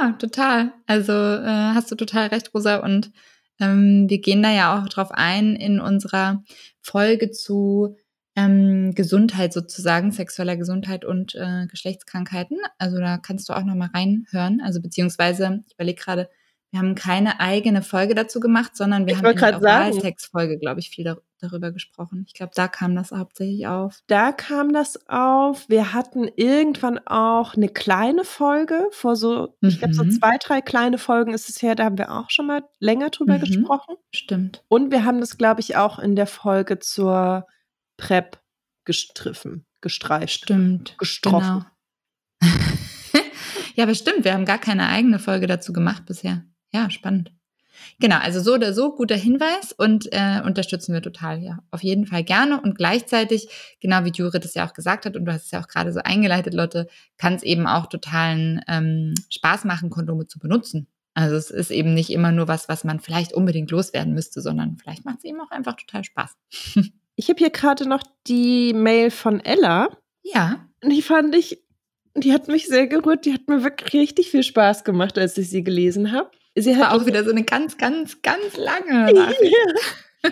ja, 0.01 0.13
total. 0.13 0.73
Also 0.87 1.13
äh, 1.13 1.73
hast 1.75 1.91
du 1.91 1.97
total 1.97 2.29
recht, 2.29 2.55
Rosa. 2.55 2.77
Und 2.77 3.11
ähm, 3.61 4.07
wir 4.09 4.21
gehen 4.21 4.43
da 4.43 4.51
ja 4.51 4.79
auch 4.79 4.89
drauf 4.89 5.11
ein 5.11 5.57
in 5.57 5.81
unserer 5.81 6.43
Folge 6.81 7.31
zu 7.31 7.97
ähm, 8.37 8.93
Gesundheit 8.95 9.53
sozusagen, 9.53 10.11
sexueller 10.11 10.57
Gesundheit 10.57 11.05
und 11.05 11.35
äh, 11.35 11.67
Geschlechtskrankheiten. 11.69 12.59
Also 12.79 12.99
da 12.99 13.19
kannst 13.19 13.49
du 13.49 13.53
auch 13.53 13.65
noch 13.65 13.77
mal 13.77 13.91
reinhören. 13.95 14.61
Also 14.61 14.81
beziehungsweise, 14.81 15.63
ich 15.67 15.75
überlege 15.75 16.01
gerade, 16.01 16.29
wir 16.71 16.81
haben 16.81 16.97
keine 16.97 17.39
eigene 17.39 17.83
Folge 17.83 18.17
dazu 18.17 18.41
gemacht, 18.41 18.77
sondern 18.77 19.07
wir 19.07 19.13
ich 19.13 19.23
haben 19.23 19.31
in 19.31 19.37
der 19.37 19.57
Oralsex-Folge, 19.57 20.59
glaube 20.59 20.81
ich, 20.81 20.91
viel 20.91 21.05
darüber 21.45 21.71
gesprochen. 21.71 22.25
Ich 22.27 22.35
glaube, 22.35 22.53
da 22.55 22.69
kam 22.69 22.95
das 22.95 23.13
hauptsächlich 23.13 23.67
auf. 23.67 24.03
Da 24.07 24.33
kam 24.33 24.73
das 24.73 25.09
auf. 25.09 25.69
Wir 25.69 25.93
hatten 25.93 26.29
irgendwann 26.37 26.99
auch 27.07 27.55
eine 27.55 27.69
kleine 27.69 28.25
Folge, 28.25 28.89
vor 28.91 29.17
so, 29.17 29.55
mhm. 29.61 29.69
ich 29.69 29.79
glaube, 29.79 29.95
so 29.95 30.05
zwei, 30.05 30.37
drei 30.39 30.61
kleine 30.61 30.99
Folgen 30.99 31.35
ist 31.35 31.49
es 31.49 31.63
her, 31.63 31.75
da 31.75 31.85
haben 31.85 31.99
wir 31.99 32.13
auch 32.13 32.31
schon 32.31 32.47
mal 32.47 32.63
länger 32.79 33.11
drüber 33.11 33.39
mhm. 33.39 33.41
gesprochen. 33.41 33.97
Stimmt. 34.13 34.65
Und 34.69 34.91
wir 34.91 35.05
haben 35.05 35.21
das, 35.21 35.39
glaube 35.39 35.61
ich, 35.61 35.77
auch 35.77 35.99
in 35.99 36.17
der 36.17 36.27
Folge 36.27 36.79
zur 36.79 37.47
PrEP 37.97 38.39
gestriffen, 38.85 39.67
gestreift. 39.81 40.45
Stimmt. 40.45 40.97
Gestroffen. 40.99 41.65
Genau. 42.41 42.55
ja, 43.75 43.85
aber 43.85 43.95
stimmt, 43.95 44.25
wir 44.25 44.35
haben 44.35 44.45
gar 44.45 44.59
keine 44.59 44.89
eigene 44.89 45.19
Folge 45.19 45.47
dazu 45.47 45.73
gemacht 45.73 46.07
bisher. 46.07 46.45
Ja, 46.73 46.91
spannend. 46.91 47.33
Genau, 48.01 48.19
also 48.19 48.41
so 48.41 48.55
oder 48.55 48.73
so 48.73 48.95
guter 48.95 49.17
Hinweis 49.17 49.73
und 49.73 50.09
äh, 50.13 50.41
unterstützen 50.45 50.93
wir 50.93 51.03
total, 51.03 51.43
ja. 51.43 51.59
Auf 51.71 51.83
jeden 51.83 52.07
Fall 52.07 52.25
gerne 52.25 52.61
und 52.61 52.77
gleichzeitig, 52.77 53.49
genau 53.81 54.05
wie 54.05 54.13
Jure 54.13 54.41
das 54.41 54.55
ja 54.55 54.67
auch 54.67 54.73
gesagt 54.73 55.07
hat 55.07 55.17
und 55.17 55.25
du 55.25 55.33
hast 55.33 55.45
es 55.45 55.51
ja 55.51 55.63
auch 55.63 55.69
gerade 55.69 55.93
so 55.93 56.01
eingeleitet, 56.01 56.55
Lotte, 56.55 56.89
kann 57.19 57.35
es 57.35 57.43
eben 57.43 57.67
auch 57.67 57.87
totalen 57.87 58.61
ähm, 58.69 59.15
Spaß 59.31 59.65
machen, 59.65 59.91
Kondome 59.91 60.27
zu 60.27 60.39
benutzen. 60.39 60.89
Also 61.15 61.37
es 61.37 61.51
ist 61.51 61.71
eben 61.71 61.95
nicht 61.95 62.11
immer 62.11 62.33
nur 62.33 62.49
was, 62.49 62.69
was 62.69 62.83
man 62.83 62.99
vielleicht 62.99 63.33
unbedingt 63.33 63.71
loswerden 63.71 64.15
müsste, 64.15 64.41
sondern 64.41 64.77
vielleicht 64.77 65.05
macht 65.05 65.19
es 65.19 65.25
eben 65.25 65.41
auch 65.41 65.51
einfach 65.51 65.77
total 65.77 66.05
Spaß. 66.05 66.37
ich 67.17 67.29
habe 67.29 67.39
hier 67.39 67.51
gerade 67.51 67.89
noch 67.89 68.03
die 68.27 68.73
Mail 68.75 69.11
von 69.11 69.41
Ella. 69.41 69.89
Ja. 70.23 70.69
Und 70.83 70.91
die 70.91 71.03
fand 71.03 71.35
ich, 71.37 71.63
die 72.17 72.33
hat 72.33 72.49
mich 72.49 72.67
sehr 72.67 72.89
gerührt, 72.89 73.27
die 73.27 73.33
hat 73.33 73.49
mir 73.49 73.63
wirklich 73.63 73.93
richtig 73.95 74.31
viel 74.31 74.43
Spaß 74.43 74.83
gemacht, 74.83 75.17
als 75.17 75.39
ich 75.39 75.51
sie 75.51 75.63
gelesen 75.63 76.11
habe. 76.11 76.31
Sie 76.57 76.77
hat 76.77 76.93
auch 76.93 77.07
wieder 77.07 77.25
so 77.25 77.31
eine 77.31 77.45
ganz, 77.45 77.77
ganz, 77.77 78.23
ganz 78.23 78.57
lange 78.57 79.13
Nachricht. 79.13 79.55
Ja. 80.23 80.31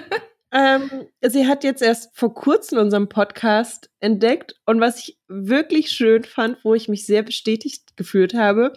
ähm, 0.53 1.07
sie 1.21 1.47
hat 1.47 1.65
jetzt 1.65 1.83
erst 1.83 2.17
vor 2.17 2.33
kurzem 2.33 2.79
unseren 2.79 3.09
Podcast 3.09 3.91
entdeckt 3.99 4.55
und 4.67 4.81
was 4.81 4.99
ich 4.99 5.19
wirklich 5.27 5.91
schön 5.91 6.23
fand, 6.23 6.59
wo 6.65 6.75
ich 6.75 6.89
mich 6.89 7.07
sehr 7.07 7.23
bestätigt 7.23 7.97
gefühlt 7.97 8.35
habe, 8.35 8.73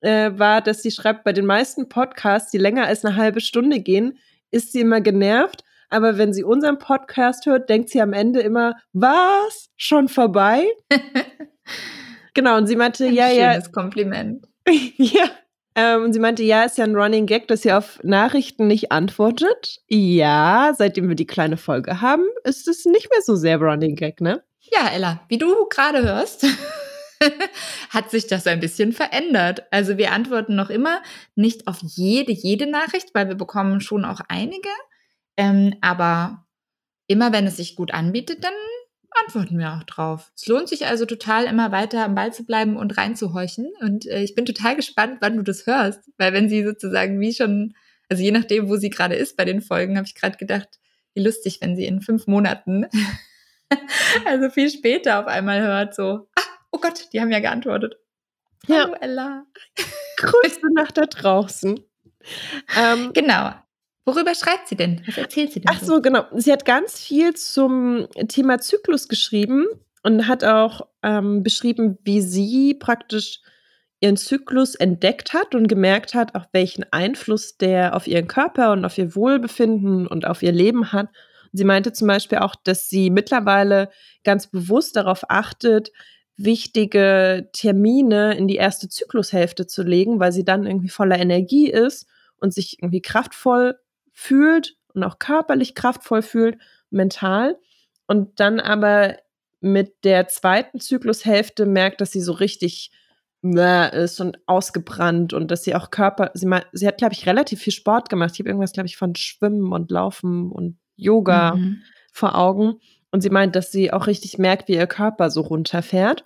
äh, 0.00 0.30
war, 0.38 0.60
dass 0.60 0.82
sie 0.82 0.90
schreibt, 0.90 1.24
bei 1.24 1.32
den 1.32 1.46
meisten 1.46 1.88
Podcasts, 1.88 2.50
die 2.50 2.58
länger 2.58 2.86
als 2.86 3.04
eine 3.04 3.16
halbe 3.16 3.40
Stunde 3.40 3.80
gehen, 3.80 4.18
ist 4.50 4.72
sie 4.72 4.80
immer 4.80 5.00
genervt, 5.00 5.64
Aber 5.90 6.18
wenn 6.18 6.32
sie 6.32 6.44
unseren 6.44 6.78
Podcast 6.78 7.46
hört, 7.46 7.68
denkt 7.68 7.90
sie 7.90 8.00
am 8.00 8.12
Ende 8.12 8.40
immer, 8.40 8.74
was? 8.92 9.70
Schon 9.76 10.08
vorbei? 10.08 10.66
genau, 12.34 12.56
und 12.56 12.66
sie 12.66 12.76
meinte, 12.76 13.06
Ein 13.06 13.14
ja, 13.14 13.28
ja. 13.28 13.52
Schönes 13.52 13.72
Kompliment. 13.72 14.46
ja. 14.96 15.30
Ähm, 15.76 16.04
und 16.04 16.12
sie 16.12 16.20
meinte, 16.20 16.42
ja, 16.42 16.62
ist 16.64 16.78
ja 16.78 16.84
ein 16.84 16.94
Running 16.94 17.26
Gag, 17.26 17.48
dass 17.48 17.62
sie 17.62 17.72
auf 17.72 17.98
Nachrichten 18.04 18.66
nicht 18.66 18.92
antwortet. 18.92 19.80
Ja, 19.88 20.72
seitdem 20.76 21.08
wir 21.08 21.16
die 21.16 21.26
kleine 21.26 21.56
Folge 21.56 22.00
haben, 22.00 22.24
ist 22.44 22.68
es 22.68 22.84
nicht 22.84 23.10
mehr 23.10 23.22
so 23.22 23.34
sehr 23.34 23.58
Running 23.58 23.96
Gag, 23.96 24.20
ne? 24.20 24.42
Ja, 24.60 24.88
Ella, 24.92 25.20
wie 25.28 25.38
du 25.38 25.66
gerade 25.68 26.02
hörst, 26.02 26.46
hat 27.90 28.10
sich 28.10 28.26
das 28.26 28.46
ein 28.46 28.60
bisschen 28.60 28.92
verändert. 28.92 29.64
Also 29.70 29.98
wir 29.98 30.12
antworten 30.12 30.54
noch 30.54 30.70
immer 30.70 31.02
nicht 31.34 31.66
auf 31.66 31.78
jede, 31.82 32.32
jede 32.32 32.66
Nachricht, 32.66 33.14
weil 33.14 33.28
wir 33.28 33.34
bekommen 33.34 33.80
schon 33.80 34.04
auch 34.04 34.20
einige. 34.28 34.68
Ähm, 35.36 35.74
aber 35.80 36.46
immer 37.08 37.32
wenn 37.32 37.46
es 37.46 37.56
sich 37.56 37.76
gut 37.76 37.92
anbietet, 37.92 38.44
dann 38.44 38.54
antworten 39.22 39.58
wir 39.58 39.72
auch 39.74 39.84
drauf. 39.84 40.32
Es 40.36 40.46
lohnt 40.46 40.68
sich 40.68 40.86
also 40.86 41.06
total, 41.06 41.44
immer 41.44 41.72
weiter 41.72 42.04
am 42.04 42.14
Ball 42.14 42.32
zu 42.32 42.44
bleiben 42.44 42.76
und 42.76 42.96
reinzuhorchen. 42.96 43.72
Und 43.80 44.06
äh, 44.06 44.22
ich 44.22 44.34
bin 44.34 44.46
total 44.46 44.76
gespannt, 44.76 45.18
wann 45.20 45.36
du 45.36 45.42
das 45.42 45.66
hörst. 45.66 46.10
Weil 46.18 46.32
wenn 46.32 46.48
sie 46.48 46.64
sozusagen 46.64 47.20
wie 47.20 47.32
schon, 47.32 47.74
also 48.08 48.22
je 48.22 48.30
nachdem, 48.30 48.68
wo 48.68 48.76
sie 48.76 48.90
gerade 48.90 49.14
ist 49.14 49.36
bei 49.36 49.44
den 49.44 49.62
Folgen, 49.62 49.96
habe 49.96 50.06
ich 50.06 50.14
gerade 50.14 50.36
gedacht, 50.36 50.68
wie 51.14 51.22
lustig, 51.22 51.58
wenn 51.60 51.76
sie 51.76 51.86
in 51.86 52.00
fünf 52.00 52.26
Monaten, 52.26 52.86
also 54.26 54.50
viel 54.50 54.70
später 54.70 55.20
auf 55.20 55.26
einmal 55.26 55.60
hört, 55.62 55.94
so, 55.94 56.28
ah, 56.34 56.42
oh 56.72 56.78
Gott, 56.78 57.08
die 57.12 57.20
haben 57.20 57.30
ja 57.30 57.40
geantwortet. 57.40 57.96
Ja. 58.66 58.84
Hallo 58.84 58.94
Ella. 59.00 59.46
Grüße 60.16 60.60
nach 60.74 60.92
da 60.92 61.02
draußen. 61.06 61.80
Ähm, 62.74 63.12
Genau. 63.12 63.52
Worüber 64.06 64.34
schreibt 64.34 64.68
sie 64.68 64.76
denn? 64.76 65.00
Was 65.06 65.16
erzählt 65.16 65.52
sie 65.52 65.60
denn? 65.60 65.74
Ach 65.74 65.82
so, 65.82 66.02
genau. 66.02 66.24
Sie 66.34 66.52
hat 66.52 66.64
ganz 66.64 67.00
viel 67.00 67.34
zum 67.34 68.06
Thema 68.28 68.58
Zyklus 68.60 69.08
geschrieben 69.08 69.66
und 70.02 70.28
hat 70.28 70.44
auch 70.44 70.86
ähm, 71.02 71.42
beschrieben, 71.42 71.98
wie 72.02 72.20
sie 72.20 72.74
praktisch 72.74 73.40
ihren 74.00 74.18
Zyklus 74.18 74.74
entdeckt 74.74 75.32
hat 75.32 75.54
und 75.54 75.66
gemerkt 75.66 76.12
hat, 76.12 76.34
auch 76.34 76.44
welchen 76.52 76.84
Einfluss 76.92 77.56
der 77.56 77.96
auf 77.96 78.06
ihren 78.06 78.28
Körper 78.28 78.72
und 78.72 78.84
auf 78.84 78.98
ihr 78.98 79.16
Wohlbefinden 79.16 80.06
und 80.06 80.26
auf 80.26 80.42
ihr 80.42 80.52
Leben 80.52 80.92
hat. 80.92 81.08
Sie 81.52 81.64
meinte 81.64 81.92
zum 81.92 82.08
Beispiel 82.08 82.38
auch, 82.38 82.54
dass 82.56 82.90
sie 82.90 83.08
mittlerweile 83.08 83.88
ganz 84.22 84.48
bewusst 84.48 84.96
darauf 84.96 85.24
achtet, 85.30 85.90
wichtige 86.36 87.48
Termine 87.54 88.36
in 88.36 88.48
die 88.48 88.56
erste 88.56 88.88
Zyklushälfte 88.90 89.66
zu 89.66 89.82
legen, 89.82 90.20
weil 90.20 90.32
sie 90.32 90.44
dann 90.44 90.66
irgendwie 90.66 90.88
voller 90.90 91.18
Energie 91.18 91.70
ist 91.70 92.06
und 92.36 92.52
sich 92.52 92.82
irgendwie 92.82 93.00
kraftvoll 93.00 93.78
fühlt 94.14 94.76
und 94.94 95.04
auch 95.04 95.18
körperlich 95.18 95.74
kraftvoll 95.74 96.22
fühlt, 96.22 96.56
mental. 96.90 97.58
Und 98.06 98.40
dann 98.40 98.60
aber 98.60 99.16
mit 99.60 100.04
der 100.04 100.28
zweiten 100.28 100.80
Zyklushälfte 100.80 101.66
merkt, 101.66 102.00
dass 102.00 102.12
sie 102.12 102.20
so 102.22 102.32
richtig 102.32 102.90
ist 103.46 104.20
und 104.20 104.38
ausgebrannt 104.46 105.34
und 105.34 105.50
dass 105.50 105.64
sie 105.64 105.74
auch 105.74 105.90
Körper, 105.90 106.30
sie, 106.32 106.46
ma- 106.46 106.64
sie 106.72 106.86
hat, 106.86 106.96
glaube 106.96 107.12
ich, 107.12 107.26
relativ 107.26 107.60
viel 107.60 107.74
Sport 107.74 108.08
gemacht. 108.08 108.30
Ich 108.32 108.38
habe 108.38 108.48
irgendwas, 108.48 108.72
glaube 108.72 108.86
ich, 108.86 108.96
von 108.96 109.14
Schwimmen 109.16 109.70
und 109.70 109.90
Laufen 109.90 110.50
und 110.50 110.78
Yoga 110.96 111.56
Mhm. 111.56 111.82
vor 112.10 112.36
Augen. 112.36 112.80
Und 113.10 113.20
sie 113.20 113.28
meint, 113.28 113.54
dass 113.54 113.70
sie 113.70 113.92
auch 113.92 114.06
richtig 114.06 114.38
merkt, 114.38 114.68
wie 114.68 114.76
ihr 114.76 114.86
Körper 114.86 115.28
so 115.28 115.42
runterfährt. 115.42 116.24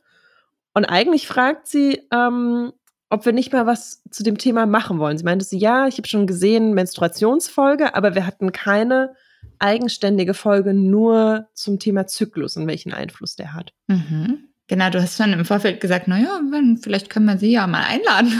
Und 0.74 0.85
eigentlich 0.85 1.27
fragt 1.27 1.66
sie, 1.66 2.07
ähm, 2.12 2.72
ob 3.10 3.24
wir 3.24 3.32
nicht 3.32 3.52
mal 3.52 3.66
was 3.66 4.02
zu 4.10 4.22
dem 4.22 4.38
Thema 4.38 4.66
machen 4.66 4.98
wollen. 4.98 5.18
Sie 5.18 5.24
meinte 5.24 5.44
so, 5.44 5.56
ja, 5.56 5.86
ich 5.86 5.98
habe 5.98 6.08
schon 6.08 6.26
gesehen, 6.26 6.74
Menstruationsfolge, 6.74 7.94
aber 7.94 8.14
wir 8.14 8.26
hatten 8.26 8.52
keine 8.52 9.14
eigenständige 9.58 10.34
Folge 10.34 10.74
nur 10.74 11.48
zum 11.54 11.78
Thema 11.78 12.06
Zyklus 12.06 12.56
und 12.56 12.66
welchen 12.66 12.92
Einfluss 12.92 13.36
der 13.36 13.54
hat. 13.54 13.72
Mhm. 13.86 14.48
Genau, 14.66 14.90
du 14.90 15.00
hast 15.00 15.16
schon 15.16 15.32
im 15.32 15.44
Vorfeld 15.44 15.80
gesagt, 15.80 16.08
naja, 16.08 16.40
vielleicht 16.82 17.08
können 17.08 17.26
wir 17.26 17.38
sie 17.38 17.52
ja 17.52 17.66
mal 17.66 17.84
einladen. 17.84 18.38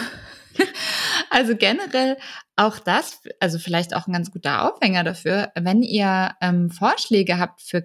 also 1.31 1.57
generell 1.57 2.18
auch 2.57 2.78
das, 2.78 3.22
also 3.40 3.59
vielleicht 3.59 3.94
auch 3.94 4.07
ein 4.07 4.12
ganz 4.12 4.31
guter 4.31 4.70
Aufhänger 4.70 5.04
dafür, 5.04 5.50
wenn 5.54 5.83
ihr 5.83 6.33
ähm, 6.40 6.70
Vorschläge 6.70 7.38
habt 7.38 7.62
für 7.62 7.81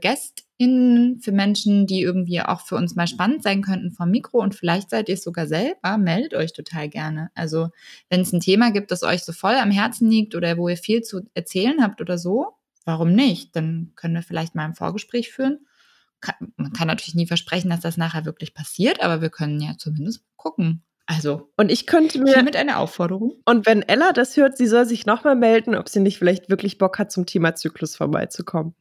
GästInnen, 0.63 1.19
für 1.19 1.31
Menschen, 1.31 1.87
die 1.87 2.01
irgendwie 2.01 2.41
auch 2.41 2.61
für 2.61 2.75
uns 2.75 2.95
mal 2.95 3.07
spannend 3.07 3.43
sein 3.43 3.61
könnten 3.61 3.91
vom 3.91 4.09
Mikro 4.09 4.39
und 4.39 4.55
vielleicht 4.55 4.89
seid 4.89 5.09
ihr 5.09 5.15
es 5.15 5.23
sogar 5.23 5.47
selber, 5.47 5.97
meldet 5.97 6.33
euch 6.33 6.53
total 6.53 6.89
gerne. 6.89 7.29
Also 7.35 7.69
wenn 8.09 8.21
es 8.21 8.33
ein 8.33 8.39
Thema 8.39 8.71
gibt, 8.71 8.91
das 8.91 9.03
euch 9.03 9.23
so 9.23 9.33
voll 9.33 9.55
am 9.55 9.71
Herzen 9.71 10.09
liegt 10.09 10.35
oder 10.35 10.57
wo 10.57 10.69
ihr 10.69 10.77
viel 10.77 11.01
zu 11.01 11.21
erzählen 11.33 11.81
habt 11.81 12.01
oder 12.01 12.17
so, 12.17 12.53
warum 12.85 13.13
nicht? 13.13 13.55
Dann 13.55 13.91
können 13.95 14.15
wir 14.15 14.23
vielleicht 14.23 14.55
mal 14.55 14.65
ein 14.65 14.75
Vorgespräch 14.75 15.31
führen 15.31 15.59
kann, 16.21 16.53
man 16.55 16.71
kann 16.71 16.87
natürlich 16.87 17.15
nie 17.15 17.27
versprechen, 17.27 17.69
dass 17.69 17.81
das 17.81 17.97
nachher 17.97 18.23
wirklich 18.23 18.53
passiert, 18.53 19.03
aber 19.03 19.21
wir 19.21 19.29
können 19.29 19.59
ja 19.59 19.75
zumindest 19.77 20.23
gucken. 20.37 20.81
Also, 21.05 21.51
Und 21.57 21.69
ich 21.69 21.85
könnte 21.85 22.17
mir, 22.19 22.33
hiermit 22.33 22.55
eine 22.55 22.77
Aufforderung. 22.77 23.33
und 23.45 23.65
wenn 23.65 23.81
Ella 23.81 24.13
das 24.13 24.37
hört, 24.37 24.55
sie 24.57 24.67
soll 24.67 24.85
sich 24.85 25.05
nochmal 25.05 25.35
melden, 25.35 25.75
ob 25.75 25.89
sie 25.89 25.99
nicht 25.99 26.17
vielleicht 26.17 26.49
wirklich 26.49 26.77
Bock 26.77 26.97
hat, 26.97 27.11
zum 27.11 27.25
Thema 27.25 27.55
Zyklus 27.55 27.97
vorbeizukommen. 27.97 28.73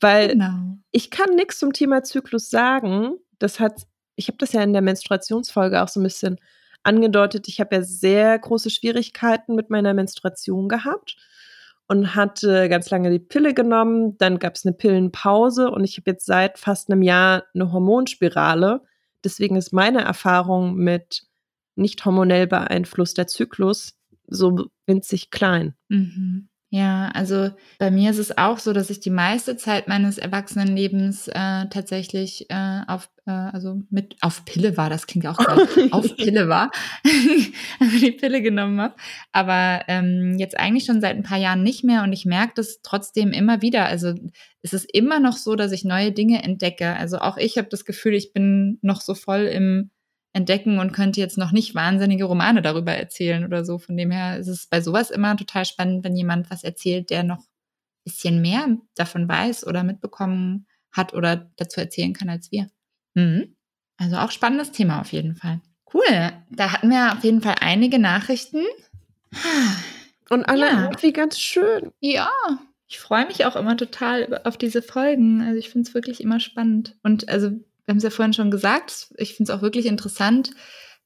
Weil 0.00 0.28
Genau. 0.28 0.76
ich 0.90 1.10
kann 1.10 1.34
nichts 1.34 1.58
zum 1.58 1.72
Thema 1.72 2.02
Zyklus 2.02 2.50
sagen. 2.50 3.14
Das 3.38 3.60
hat, 3.60 3.86
ich 4.16 4.28
habe 4.28 4.38
das 4.38 4.52
ja 4.52 4.62
in 4.62 4.72
der 4.72 4.82
Menstruationsfolge 4.82 5.82
auch 5.82 5.88
so 5.88 6.00
ein 6.00 6.04
bisschen 6.04 6.38
angedeutet. 6.82 7.48
Ich 7.48 7.60
habe 7.60 7.76
ja 7.76 7.82
sehr 7.82 8.38
große 8.38 8.70
Schwierigkeiten 8.70 9.54
mit 9.54 9.70
meiner 9.70 9.94
Menstruation 9.94 10.68
gehabt 10.68 11.16
und 11.88 12.14
hatte 12.14 12.68
ganz 12.68 12.88
lange 12.90 13.10
die 13.10 13.18
Pille 13.18 13.52
genommen. 13.54 14.16
Dann 14.18 14.38
gab 14.38 14.54
es 14.54 14.64
eine 14.64 14.74
Pillenpause 14.74 15.70
und 15.70 15.84
ich 15.84 15.96
habe 15.98 16.10
jetzt 16.10 16.26
seit 16.26 16.58
fast 16.58 16.90
einem 16.90 17.02
Jahr 17.02 17.44
eine 17.54 17.72
Hormonspirale. 17.72 18.82
Deswegen 19.24 19.56
ist 19.56 19.72
meine 19.72 20.02
Erfahrung 20.02 20.76
mit 20.76 21.24
nicht 21.74 22.04
hormonell 22.04 22.46
beeinflusster 22.46 23.26
Zyklus 23.26 23.94
so 24.26 24.70
winzig 24.86 25.30
klein. 25.30 25.74
Mhm. 25.88 26.48
Ja, 26.72 27.08
also 27.14 27.50
bei 27.80 27.90
mir 27.90 28.12
ist 28.12 28.18
es 28.18 28.38
auch 28.38 28.60
so, 28.60 28.72
dass 28.72 28.90
ich 28.90 29.00
die 29.00 29.10
meiste 29.10 29.56
Zeit 29.56 29.88
meines 29.88 30.18
Erwachsenenlebens 30.18 31.26
äh, 31.26 31.66
tatsächlich 31.68 32.48
äh, 32.48 32.82
auf, 32.86 33.10
äh, 33.26 33.32
also 33.32 33.82
mit 33.90 34.14
auf 34.20 34.44
Pille 34.44 34.76
war, 34.76 34.88
das 34.88 35.08
klingt 35.08 35.24
ja 35.24 35.32
auch 35.32 35.38
geil, 35.38 35.66
auf 35.90 36.14
Pille 36.16 36.48
war, 36.48 36.70
also 37.80 37.98
die 37.98 38.12
Pille 38.12 38.40
genommen 38.40 38.80
habe. 38.80 38.94
Aber 39.32 39.82
ähm, 39.88 40.36
jetzt 40.38 40.56
eigentlich 40.60 40.84
schon 40.84 41.00
seit 41.00 41.16
ein 41.16 41.24
paar 41.24 41.38
Jahren 41.38 41.64
nicht 41.64 41.82
mehr 41.82 42.04
und 42.04 42.12
ich 42.12 42.24
merke 42.24 42.52
das 42.54 42.82
trotzdem 42.82 43.32
immer 43.32 43.62
wieder. 43.62 43.86
Also 43.86 44.14
es 44.62 44.72
ist 44.72 44.94
immer 44.94 45.18
noch 45.18 45.38
so, 45.38 45.56
dass 45.56 45.72
ich 45.72 45.84
neue 45.84 46.12
Dinge 46.12 46.44
entdecke. 46.44 46.94
Also 46.94 47.18
auch 47.18 47.36
ich 47.36 47.58
habe 47.58 47.66
das 47.68 47.84
Gefühl, 47.84 48.14
ich 48.14 48.32
bin 48.32 48.78
noch 48.80 49.00
so 49.00 49.16
voll 49.16 49.40
im 49.46 49.90
entdecken 50.32 50.78
und 50.78 50.92
könnte 50.92 51.20
jetzt 51.20 51.38
noch 51.38 51.52
nicht 51.52 51.74
wahnsinnige 51.74 52.24
Romane 52.24 52.62
darüber 52.62 52.92
erzählen 52.92 53.44
oder 53.44 53.64
so. 53.64 53.78
Von 53.78 53.96
dem 53.96 54.10
her 54.10 54.38
ist 54.38 54.48
es 54.48 54.66
bei 54.66 54.80
sowas 54.80 55.10
immer 55.10 55.36
total 55.36 55.64
spannend, 55.64 56.04
wenn 56.04 56.16
jemand 56.16 56.50
was 56.50 56.62
erzählt, 56.64 57.10
der 57.10 57.24
noch 57.24 57.38
ein 57.40 58.04
bisschen 58.04 58.40
mehr 58.40 58.66
davon 58.94 59.28
weiß 59.28 59.66
oder 59.66 59.82
mitbekommen 59.82 60.66
hat 60.92 61.14
oder 61.14 61.50
dazu 61.56 61.80
erzählen 61.80 62.12
kann 62.12 62.28
als 62.28 62.50
wir. 62.52 62.68
Mhm. 63.14 63.56
Also 63.96 64.16
auch 64.16 64.30
spannendes 64.30 64.72
Thema 64.72 65.00
auf 65.00 65.12
jeden 65.12 65.34
Fall. 65.36 65.60
Cool. 65.92 66.32
Da 66.50 66.72
hatten 66.72 66.90
wir 66.90 67.12
auf 67.12 67.24
jeden 67.24 67.42
Fall 67.42 67.56
einige 67.60 67.98
Nachrichten. 67.98 68.64
Und 70.28 70.48
alle 70.48 70.66
Ja. 70.68 70.84
irgendwie 70.84 71.12
ganz 71.12 71.38
schön. 71.38 71.90
Ja, 72.00 72.30
ich 72.88 72.98
freue 72.98 73.26
mich 73.26 73.44
auch 73.44 73.56
immer 73.56 73.76
total 73.76 74.40
auf 74.44 74.56
diese 74.56 74.82
Folgen. 74.82 75.42
Also 75.42 75.58
ich 75.58 75.70
finde 75.70 75.88
es 75.88 75.94
wirklich 75.94 76.20
immer 76.20 76.40
spannend. 76.40 76.96
Und 77.02 77.28
also, 77.28 77.50
wir 77.90 77.94
haben 77.94 77.98
es 77.98 78.04
ja 78.04 78.10
vorhin 78.10 78.32
schon 78.34 78.52
gesagt, 78.52 79.08
ich 79.16 79.34
finde 79.34 79.50
es 79.52 79.58
auch 79.58 79.62
wirklich 79.62 79.86
interessant, 79.86 80.52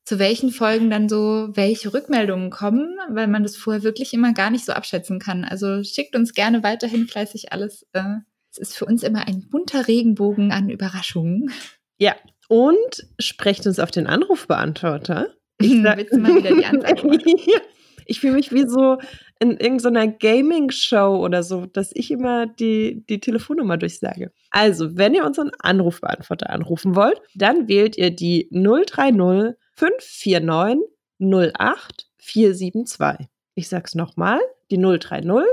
zu 0.05 0.19
welchen 0.19 0.51
Folgen 0.51 0.91
dann 0.91 1.09
so 1.09 1.49
welche 1.55 1.95
Rückmeldungen 1.95 2.51
kommen, 2.51 2.95
weil 3.09 3.27
man 3.27 3.43
das 3.43 3.57
vorher 3.57 3.83
wirklich 3.83 4.13
immer 4.13 4.35
gar 4.35 4.51
nicht 4.51 4.67
so 4.67 4.73
abschätzen 4.75 5.19
kann. 5.19 5.45
Also 5.47 5.83
schickt 5.83 6.15
uns 6.15 6.35
gerne 6.35 6.63
weiterhin 6.63 7.07
fleißig 7.09 7.53
alles. 7.55 7.87
Äh, 7.95 8.17
Es 8.51 8.59
ist 8.59 8.77
für 8.77 8.85
uns 8.85 9.03
immer 9.03 9.27
ein 9.27 9.49
bunter 9.49 9.89
Regenbogen 9.89 10.53
an 10.53 10.69
Überraschungen. 10.69 11.51
Ja. 11.97 12.15
Und 12.49 13.07
sprecht 13.19 13.67
uns 13.67 13.79
auf 13.79 13.91
den 13.91 14.07
Anrufbeantworter. 14.07 15.29
Ich 15.59 15.81
sag- 15.83 15.97
Willst 15.97 16.13
du 16.13 16.19
mal 16.19 16.35
wieder 16.35 16.51
die 16.51 16.77
machen? 16.77 17.19
Ja. 17.47 17.61
Ich 18.07 18.21
fühle 18.21 18.35
mich 18.35 18.53
wie 18.53 18.67
so 18.69 18.99
in 19.41 19.53
irgendeiner 19.59 20.07
Gaming-Show 20.09 21.17
oder 21.17 21.43
so, 21.43 21.67
dass 21.67 21.91
ich 21.95 22.11
immer 22.11 22.47
die, 22.47 23.05
die 23.09 23.21
Telefonnummer 23.21 23.77
durchsage. 23.77 24.33
Also, 24.51 24.97
wenn 24.97 25.15
ihr 25.15 25.25
unseren 25.25 25.51
Anrufbeantworter 25.59 26.51
anrufen 26.51 26.95
wollt, 26.95 27.21
dann 27.35 27.69
wählt 27.69 27.97
ihr 27.97 28.11
die 28.11 28.49
030 28.53 29.57
549 29.75 30.89
08 31.21 32.09
472. 32.19 33.29
Ich 33.55 33.69
sag's 33.69 33.95
nochmal, 33.95 34.41
die 34.71 34.79
030 34.79 35.45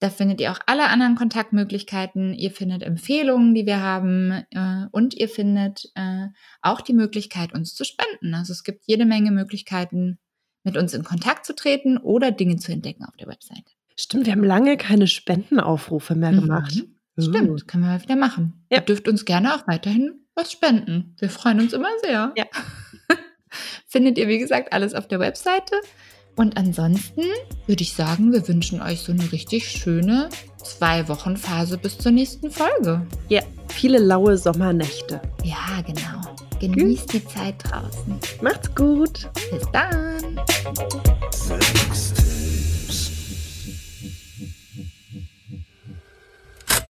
Da 0.00 0.10
findet 0.10 0.40
ihr 0.40 0.52
auch 0.52 0.60
alle 0.66 0.88
anderen 0.88 1.16
Kontaktmöglichkeiten. 1.16 2.34
Ihr 2.34 2.50
findet 2.50 2.82
Empfehlungen, 2.82 3.54
die 3.54 3.64
wir 3.66 3.80
haben. 3.80 4.44
Äh, 4.50 4.88
und 4.92 5.14
ihr 5.14 5.30
findet 5.30 5.90
äh, 5.94 6.26
auch 6.60 6.82
die 6.82 6.92
Möglichkeit, 6.92 7.54
uns 7.54 7.74
zu 7.74 7.84
spenden. 7.84 8.34
Also 8.34 8.52
es 8.52 8.62
gibt 8.62 8.84
jede 8.86 9.06
Menge 9.06 9.30
Möglichkeiten, 9.30 10.18
mit 10.62 10.76
uns 10.76 10.92
in 10.92 11.02
Kontakt 11.02 11.46
zu 11.46 11.54
treten 11.54 11.96
oder 11.96 12.30
Dinge 12.30 12.56
zu 12.56 12.72
entdecken 12.72 13.06
auf 13.06 13.16
der 13.16 13.26
Webseite. 13.26 13.77
Stimmt, 14.00 14.26
wir 14.26 14.32
haben 14.32 14.44
lange 14.44 14.76
keine 14.76 15.08
Spendenaufrufe 15.08 16.14
mehr 16.14 16.30
Mhm. 16.30 16.40
gemacht. 16.42 16.84
Stimmt, 17.18 17.66
können 17.66 17.82
wir 17.82 17.90
mal 17.90 18.02
wieder 18.02 18.14
machen. 18.14 18.64
Ja. 18.70 18.78
Ihr 18.78 18.82
dürft 18.84 19.08
uns 19.08 19.24
gerne 19.24 19.54
auch 19.56 19.66
weiterhin 19.66 20.20
was 20.36 20.52
spenden. 20.52 21.16
Wir 21.18 21.28
freuen 21.28 21.58
uns 21.58 21.72
immer 21.72 21.88
sehr. 22.04 22.32
Ja. 22.36 22.44
Findet 23.88 24.16
ihr, 24.18 24.28
wie 24.28 24.38
gesagt, 24.38 24.72
alles 24.72 24.94
auf 24.94 25.08
der 25.08 25.18
Webseite. 25.18 25.74
Und 26.36 26.56
ansonsten 26.56 27.22
würde 27.66 27.82
ich 27.82 27.92
sagen, 27.94 28.32
wir 28.32 28.46
wünschen 28.46 28.80
euch 28.80 29.00
so 29.00 29.10
eine 29.10 29.32
richtig 29.32 29.68
schöne 29.68 30.28
zwei 30.62 31.08
Wochen 31.08 31.36
Phase 31.36 31.76
bis 31.76 31.98
zur 31.98 32.12
nächsten 32.12 32.52
Folge. 32.52 33.04
Ja, 33.28 33.42
viele 33.68 33.98
laue 33.98 34.38
Sommernächte. 34.38 35.20
Ja, 35.42 35.82
genau. 35.84 36.36
Genießt 36.60 37.12
die 37.12 37.26
Zeit 37.26 37.56
draußen. 37.64 38.16
Macht's 38.40 38.72
gut. 38.76 39.28
Bis 39.50 39.66
dann. 39.72 40.38